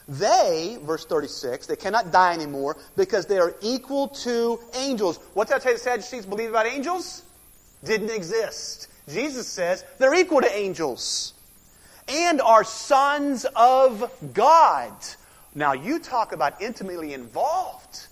They, 0.08 0.78
verse 0.82 1.04
36, 1.04 1.66
they 1.66 1.76
cannot 1.76 2.10
die 2.10 2.32
anymore 2.32 2.78
because 2.96 3.26
they 3.26 3.38
are 3.38 3.54
equal 3.60 4.08
to 4.08 4.58
angels. 4.74 5.18
What 5.34 5.48
did 5.48 5.56
I 5.56 5.58
tell 5.58 5.72
you 5.72 5.78
the 5.78 5.84
Sadducees 5.84 6.24
believe 6.24 6.48
about 6.48 6.66
angels? 6.66 7.22
Didn't 7.84 8.10
exist. 8.10 8.88
Jesus 9.06 9.46
says 9.46 9.84
they're 9.98 10.14
equal 10.14 10.40
to 10.40 10.50
angels 10.50 11.34
and 12.08 12.40
are 12.40 12.64
sons 12.64 13.44
of 13.54 14.10
God. 14.32 14.92
Now, 15.54 15.74
you 15.74 15.98
talk 15.98 16.32
about 16.32 16.62
intimately 16.62 17.12
involved. 17.12 18.06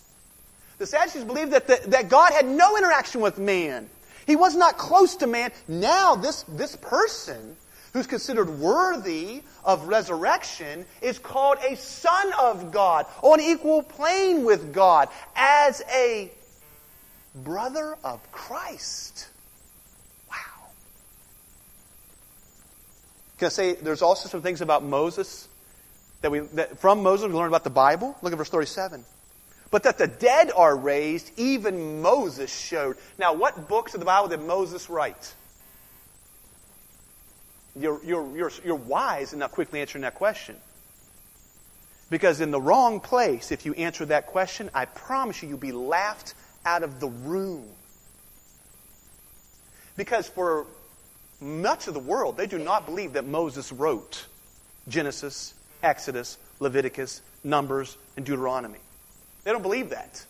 The 0.78 0.86
Sadducees 0.86 1.24
believed 1.24 1.52
that, 1.52 1.66
the, 1.66 1.80
that 1.88 2.10
God 2.10 2.32
had 2.32 2.46
no 2.46 2.76
interaction 2.76 3.22
with 3.22 3.38
man. 3.38 3.88
He 4.26 4.36
was 4.36 4.54
not 4.54 4.76
close 4.76 5.16
to 5.16 5.26
man. 5.26 5.50
Now, 5.66 6.14
this, 6.14 6.42
this 6.48 6.76
person 6.76 7.56
who's 7.96 8.06
considered 8.06 8.50
worthy 8.58 9.40
of 9.64 9.88
resurrection 9.88 10.84
is 11.00 11.18
called 11.18 11.56
a 11.66 11.74
son 11.76 12.30
of 12.38 12.70
God, 12.70 13.06
on 13.22 13.40
equal 13.40 13.82
plane 13.82 14.44
with 14.44 14.74
God, 14.74 15.08
as 15.34 15.82
a 15.90 16.30
brother 17.34 17.96
of 18.04 18.20
Christ. 18.32 19.28
Wow. 20.28 20.36
Can 23.38 23.46
I 23.46 23.48
say 23.48 23.72
there's 23.72 24.02
also 24.02 24.28
some 24.28 24.42
things 24.42 24.60
about 24.60 24.84
Moses 24.84 25.48
that 26.20 26.30
we 26.30 26.40
that 26.40 26.78
from 26.78 27.02
Moses 27.02 27.28
we 27.28 27.32
learn 27.32 27.48
about 27.48 27.64
the 27.64 27.70
Bible? 27.70 28.14
Look 28.20 28.30
at 28.30 28.36
verse 28.36 28.50
37. 28.50 29.06
But 29.70 29.84
that 29.84 29.96
the 29.96 30.06
dead 30.06 30.50
are 30.54 30.76
raised, 30.76 31.30
even 31.38 32.02
Moses 32.02 32.54
showed. 32.54 32.98
Now, 33.18 33.32
what 33.32 33.68
books 33.68 33.94
of 33.94 34.00
the 34.00 34.06
Bible 34.06 34.28
did 34.28 34.40
Moses 34.40 34.90
write? 34.90 35.34
You're, 37.78 38.02
you're, 38.04 38.36
you're, 38.36 38.52
you're 38.64 38.74
wise 38.74 39.32
in 39.32 39.38
not 39.38 39.52
quickly 39.52 39.80
answering 39.80 40.02
that 40.02 40.14
question. 40.14 40.56
Because 42.08 42.40
in 42.40 42.50
the 42.50 42.60
wrong 42.60 43.00
place, 43.00 43.50
if 43.50 43.66
you 43.66 43.74
answer 43.74 44.06
that 44.06 44.26
question, 44.26 44.70
I 44.74 44.84
promise 44.84 45.42
you, 45.42 45.48
you'll 45.48 45.58
be 45.58 45.72
laughed 45.72 46.34
out 46.64 46.82
of 46.82 47.00
the 47.00 47.08
room. 47.08 47.66
Because 49.96 50.28
for 50.28 50.66
much 51.40 51.88
of 51.88 51.94
the 51.94 52.00
world, 52.00 52.36
they 52.36 52.46
do 52.46 52.58
not 52.58 52.86
believe 52.86 53.14
that 53.14 53.26
Moses 53.26 53.72
wrote 53.72 54.26
Genesis, 54.88 55.52
Exodus, 55.82 56.38
Leviticus, 56.60 57.22
Numbers, 57.42 57.96
and 58.16 58.24
Deuteronomy. 58.24 58.78
They 59.44 59.52
don't 59.52 59.62
believe 59.62 59.90
that. 59.90 60.24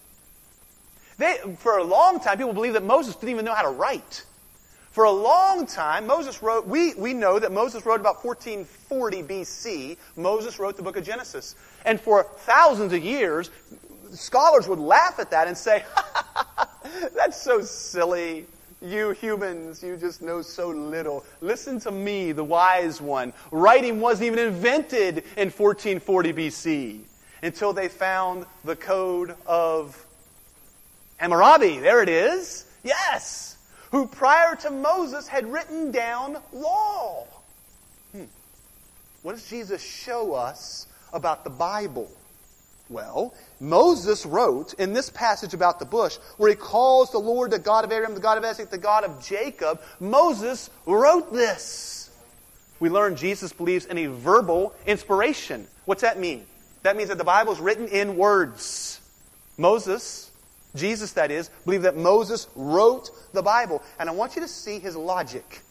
They, 1.18 1.36
for 1.58 1.78
a 1.78 1.84
long 1.84 2.20
time, 2.20 2.38
people 2.38 2.52
believed 2.52 2.76
that 2.76 2.84
Moses 2.84 3.14
didn't 3.16 3.30
even 3.30 3.44
know 3.44 3.54
how 3.54 3.62
to 3.62 3.70
write. 3.70 4.24
For 4.96 5.04
a 5.04 5.10
long 5.10 5.66
time, 5.66 6.06
Moses 6.06 6.42
wrote, 6.42 6.66
we, 6.66 6.94
we 6.94 7.12
know 7.12 7.38
that 7.38 7.52
Moses 7.52 7.84
wrote 7.84 8.00
about 8.00 8.24
1440 8.24 9.22
BC. 9.24 9.98
Moses 10.16 10.58
wrote 10.58 10.78
the 10.78 10.82
book 10.82 10.96
of 10.96 11.04
Genesis. 11.04 11.54
And 11.84 12.00
for 12.00 12.22
thousands 12.24 12.94
of 12.94 13.04
years, 13.04 13.50
scholars 14.12 14.66
would 14.66 14.78
laugh 14.78 15.18
at 15.18 15.32
that 15.32 15.48
and 15.48 15.58
say, 15.58 15.84
that's 17.14 17.38
so 17.38 17.60
silly. 17.60 18.46
You 18.80 19.10
humans, 19.10 19.82
you 19.82 19.98
just 19.98 20.22
know 20.22 20.40
so 20.40 20.68
little. 20.70 21.26
Listen 21.42 21.78
to 21.80 21.90
me, 21.90 22.32
the 22.32 22.44
wise 22.44 22.98
one. 22.98 23.34
Writing 23.50 24.00
wasn't 24.00 24.28
even 24.28 24.38
invented 24.38 25.18
in 25.36 25.50
1440 25.50 26.32
BC 26.32 27.00
until 27.42 27.74
they 27.74 27.88
found 27.88 28.46
the 28.64 28.76
code 28.76 29.34
of 29.44 30.02
Hammurabi. 31.18 31.80
There 31.80 32.02
it 32.02 32.08
is. 32.08 32.64
Yes 32.82 33.55
who 33.90 34.06
prior 34.06 34.54
to 34.56 34.70
Moses 34.70 35.28
had 35.28 35.50
written 35.50 35.90
down 35.90 36.38
law. 36.52 37.26
Hmm. 38.12 38.24
What 39.22 39.32
does 39.32 39.48
Jesus 39.48 39.82
show 39.82 40.34
us 40.34 40.86
about 41.12 41.44
the 41.44 41.50
Bible? 41.50 42.10
Well, 42.88 43.34
Moses 43.58 44.24
wrote 44.24 44.74
in 44.74 44.92
this 44.92 45.10
passage 45.10 45.54
about 45.54 45.80
the 45.80 45.84
bush, 45.84 46.16
where 46.36 46.50
he 46.50 46.56
calls 46.56 47.10
the 47.10 47.18
Lord 47.18 47.50
the 47.50 47.58
God 47.58 47.84
of 47.84 47.90
Abraham, 47.90 48.14
the 48.14 48.20
God 48.20 48.38
of 48.38 48.44
Isaac, 48.44 48.70
the 48.70 48.78
God 48.78 49.02
of 49.02 49.24
Jacob. 49.24 49.80
Moses 49.98 50.70
wrote 50.84 51.32
this. 51.32 52.10
We 52.78 52.88
learn 52.88 53.16
Jesus 53.16 53.52
believes 53.52 53.86
in 53.86 53.98
a 53.98 54.06
verbal 54.06 54.72
inspiration. 54.86 55.66
What's 55.84 56.02
that 56.02 56.20
mean? 56.20 56.46
That 56.82 56.96
means 56.96 57.08
that 57.08 57.18
the 57.18 57.24
Bible 57.24 57.52
is 57.52 57.58
written 57.58 57.88
in 57.88 58.16
words. 58.16 59.00
Moses 59.58 60.25
Jesus, 60.76 61.12
that 61.12 61.30
is, 61.30 61.48
believed 61.64 61.84
that 61.84 61.96
Moses 61.96 62.48
wrote 62.54 63.10
the 63.32 63.42
Bible. 63.42 63.82
And 63.98 64.08
I 64.08 64.12
want 64.12 64.36
you 64.36 64.42
to 64.42 64.48
see 64.48 64.78
his 64.78 64.96
logic. 64.96 65.62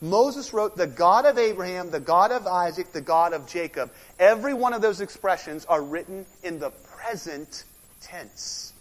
Moses 0.00 0.52
wrote 0.52 0.76
the 0.76 0.86
God 0.86 1.26
of 1.26 1.38
Abraham, 1.38 1.90
the 1.90 2.00
God 2.00 2.32
of 2.32 2.46
Isaac, 2.46 2.92
the 2.92 3.00
God 3.00 3.32
of 3.32 3.46
Jacob. 3.46 3.92
Every 4.18 4.52
one 4.52 4.72
of 4.72 4.82
those 4.82 5.00
expressions 5.00 5.64
are 5.66 5.82
written 5.82 6.26
in 6.42 6.58
the 6.58 6.70
present 6.70 7.64
tense. 8.00 8.72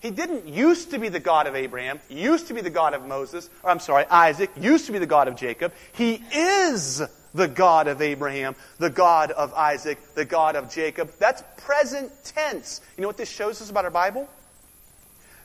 He 0.00 0.10
didn't 0.10 0.46
used 0.46 0.90
to 0.90 0.98
be 0.98 1.08
the 1.08 1.20
God 1.20 1.46
of 1.46 1.54
Abraham, 1.54 2.00
used 2.10 2.48
to 2.48 2.54
be 2.54 2.60
the 2.60 2.70
God 2.70 2.92
of 2.92 3.06
Moses, 3.06 3.48
or 3.62 3.70
I'm 3.70 3.80
sorry, 3.80 4.04
Isaac, 4.06 4.50
used 4.58 4.86
to 4.86 4.92
be 4.92 4.98
the 4.98 5.06
God 5.06 5.28
of 5.28 5.36
Jacob. 5.36 5.72
He 5.92 6.22
is 6.34 7.02
the 7.34 7.48
God 7.48 7.88
of 7.88 8.00
Abraham, 8.00 8.54
the 8.78 8.90
God 8.90 9.32
of 9.32 9.52
Isaac, 9.54 9.98
the 10.14 10.24
God 10.24 10.56
of 10.56 10.70
Jacob. 10.70 11.10
That's 11.18 11.42
present 11.58 12.12
tense. 12.24 12.80
You 12.96 13.02
know 13.02 13.08
what 13.08 13.16
this 13.16 13.28
shows 13.28 13.60
us 13.60 13.70
about 13.70 13.84
our 13.84 13.90
Bible? 13.90 14.28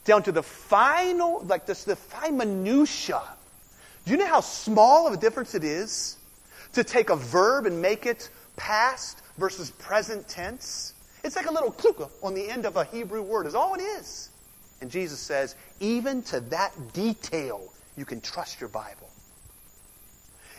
Down 0.06 0.24
to 0.24 0.32
the 0.32 0.44
final, 0.44 1.44
like 1.46 1.66
this, 1.66 1.84
the 1.84 1.96
fine 1.96 2.38
minutia. 2.38 3.22
Do 4.06 4.12
you 4.12 4.18
know 4.18 4.28
how 4.28 4.42
small 4.42 5.08
of 5.08 5.14
a 5.14 5.18
difference 5.18 5.56
it 5.56 5.64
is 5.64 6.18
to 6.74 6.84
take 6.84 7.10
a 7.10 7.16
verb 7.16 7.66
and 7.66 7.82
make 7.82 8.06
it 8.06 8.30
past 8.56 9.22
versus 9.38 9.72
present 9.72 10.28
tense? 10.28 10.94
It's 11.24 11.36
like 11.36 11.48
a 11.48 11.54
little 11.54 11.72
kluka 11.72 12.10
on 12.24 12.34
the 12.34 12.50
end 12.50 12.66
of 12.66 12.78
a 12.78 12.86
Hebrew 12.86 13.22
word, 13.22 13.46
is 13.46 13.56
all 13.56 13.76
it 13.76 13.82
is. 13.82 14.30
And 14.82 14.90
Jesus 14.90 15.20
says, 15.20 15.56
even 15.80 16.22
to 16.24 16.40
that 16.40 16.72
detail, 16.94 17.62
you 17.98 18.06
can 18.06 18.22
trust 18.22 18.62
your 18.62 18.70
Bible. 18.70 19.09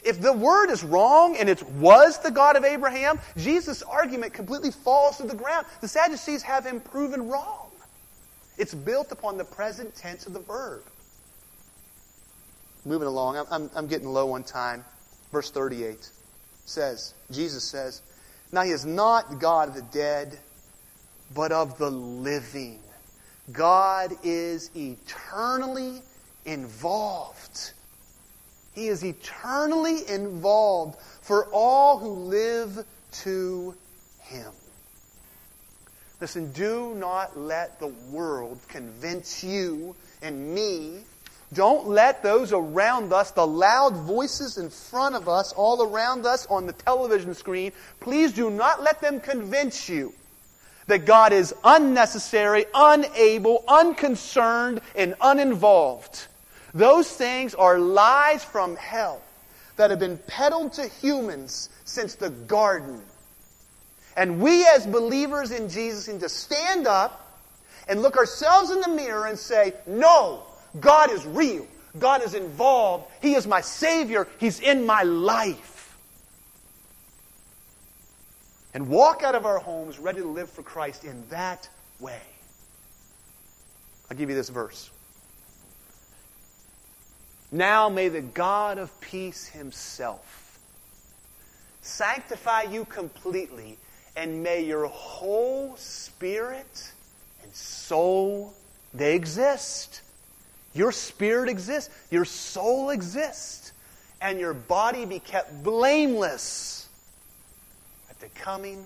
If 0.05 0.20
the 0.20 0.32
word 0.32 0.70
is 0.70 0.82
wrong 0.82 1.36
and 1.36 1.48
it 1.48 1.62
was 1.72 2.18
the 2.18 2.30
God 2.30 2.57
of 2.57 2.64
Abraham, 2.64 3.18
Jesus' 3.36 3.82
argument 3.82 4.32
completely 4.32 4.70
falls 4.70 5.18
to 5.18 5.24
the 5.24 5.34
ground. 5.34 5.66
The 5.80 5.88
Sadducees 5.88 6.42
have 6.42 6.64
him 6.64 6.80
proven 6.80 7.28
wrong. 7.28 7.70
It's 8.57 8.74
built 8.74 9.12
upon 9.12 9.38
the 9.38 9.44
present 9.44 9.94
tense 9.94 10.26
of 10.26 10.32
the 10.32 10.40
verb. 10.40 10.82
Moving 12.84 13.09
along, 13.09 13.36
I'm, 13.36 13.46
I'm, 13.51 13.70
I'm 13.74 13.86
getting 13.86 14.09
low 14.09 14.32
on 14.32 14.42
time. 14.42 14.84
Verse 15.32 15.51
38 15.51 16.11
says, 16.64 17.14
Jesus 17.30 17.64
says, 17.64 18.03
Now 18.53 18.62
he 18.62 18.70
is 18.70 18.86
not 18.86 19.38
God 19.38 19.68
of 19.68 19.74
the 19.74 19.82
dead, 19.82 20.38
but 21.34 21.53
of 21.53 21.78
the 21.78 21.90
living. 21.90 22.80
God 23.53 24.12
is 24.22 24.70
eternally 24.76 26.03
involved. 26.44 27.72
He 28.74 28.88
is 28.88 29.04
eternally 29.04 30.08
involved 30.08 30.98
for 31.22 31.46
all 31.46 31.98
who 31.98 32.10
live 32.10 32.84
to 33.22 33.74
Him. 34.20 34.52
Listen, 36.20 36.52
do 36.52 36.94
not 36.94 37.38
let 37.38 37.80
the 37.80 37.88
world 38.10 38.60
convince 38.68 39.42
you 39.42 39.96
and 40.22 40.54
me. 40.54 41.00
Don't 41.52 41.88
let 41.88 42.22
those 42.22 42.52
around 42.52 43.12
us, 43.12 43.32
the 43.32 43.46
loud 43.46 43.96
voices 43.96 44.56
in 44.56 44.70
front 44.70 45.16
of 45.16 45.28
us, 45.28 45.52
all 45.52 45.82
around 45.82 46.26
us 46.26 46.46
on 46.46 46.66
the 46.66 46.72
television 46.72 47.34
screen, 47.34 47.72
please 47.98 48.32
do 48.32 48.50
not 48.50 48.82
let 48.82 49.00
them 49.00 49.18
convince 49.18 49.88
you 49.88 50.12
that 50.86 51.06
God 51.06 51.32
is 51.32 51.54
unnecessary, 51.64 52.66
unable, 52.74 53.64
unconcerned, 53.66 54.80
and 54.94 55.14
uninvolved. 55.20 56.26
Those 56.74 57.10
things 57.10 57.54
are 57.54 57.78
lies 57.78 58.44
from 58.44 58.76
hell 58.76 59.22
that 59.76 59.90
have 59.90 59.98
been 59.98 60.18
peddled 60.26 60.74
to 60.74 60.86
humans 60.86 61.70
since 61.84 62.14
the 62.14 62.30
garden. 62.30 63.02
And 64.16 64.40
we, 64.40 64.66
as 64.66 64.86
believers 64.86 65.50
in 65.50 65.68
Jesus, 65.68 66.08
need 66.08 66.20
to 66.20 66.28
stand 66.28 66.86
up 66.86 67.42
and 67.88 68.02
look 68.02 68.16
ourselves 68.16 68.70
in 68.70 68.80
the 68.80 68.88
mirror 68.88 69.26
and 69.26 69.38
say, 69.38 69.74
No, 69.86 70.42
God 70.78 71.10
is 71.10 71.24
real. 71.24 71.66
God 71.98 72.22
is 72.22 72.34
involved. 72.34 73.10
He 73.20 73.34
is 73.34 73.46
my 73.46 73.60
Savior. 73.60 74.28
He's 74.38 74.60
in 74.60 74.86
my 74.86 75.02
life 75.02 75.70
and 78.74 78.88
walk 78.88 79.22
out 79.22 79.34
of 79.34 79.46
our 79.46 79.58
homes 79.58 79.98
ready 79.98 80.20
to 80.20 80.28
live 80.28 80.48
for 80.48 80.62
Christ 80.62 81.04
in 81.04 81.26
that 81.28 81.68
way. 81.98 82.20
I'll 84.10 84.16
give 84.16 84.30
you 84.30 84.36
this 84.36 84.48
verse. 84.48 84.90
Now 87.53 87.88
may 87.88 88.09
the 88.09 88.20
God 88.20 88.78
of 88.78 89.01
peace 89.01 89.46
himself 89.46 90.59
sanctify 91.82 92.62
you 92.62 92.84
completely, 92.84 93.78
and 94.16 94.42
may 94.42 94.62
your 94.62 94.86
whole 94.86 95.76
spirit 95.76 96.92
and 97.42 97.55
soul 97.55 98.55
they 98.94 99.14
exist. 99.14 100.03
Your 100.74 100.92
spirit 100.92 101.48
exists, 101.48 101.90
your 102.11 102.24
soul 102.24 102.90
exists, 102.90 103.72
and 104.20 104.38
your 104.38 104.55
body 104.55 105.05
be 105.05 105.18
kept 105.18 105.62
blameless 105.64 106.88
at 108.09 108.20
the 108.20 108.28
coming 108.28 108.84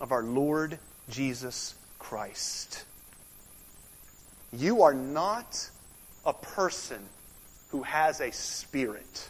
of 0.00 0.12
our 0.12 0.22
Lord 0.22 0.78
Jesus 1.10 1.74
Christ. 1.98 2.84
You 4.52 4.82
are 4.82 4.94
not 4.94 5.70
a 6.24 6.32
person 6.32 7.00
who 7.76 7.82
has 7.82 8.22
a 8.22 8.32
spirit. 8.32 9.28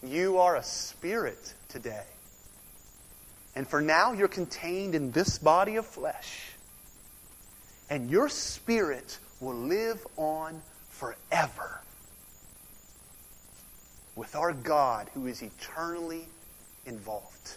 You 0.00 0.38
are 0.38 0.54
a 0.54 0.62
spirit 0.62 1.54
today. 1.68 2.04
And 3.56 3.66
for 3.66 3.80
now, 3.80 4.12
you're 4.12 4.28
contained 4.28 4.94
in 4.94 5.10
this 5.10 5.38
body 5.38 5.74
of 5.74 5.84
flesh. 5.84 6.52
And 7.90 8.08
your 8.08 8.28
spirit 8.28 9.18
will 9.40 9.56
live 9.56 10.06
on 10.16 10.62
forever 10.90 11.80
with 14.14 14.36
our 14.36 14.52
God 14.52 15.10
who 15.14 15.26
is 15.26 15.42
eternally 15.42 16.26
involved. 16.86 17.56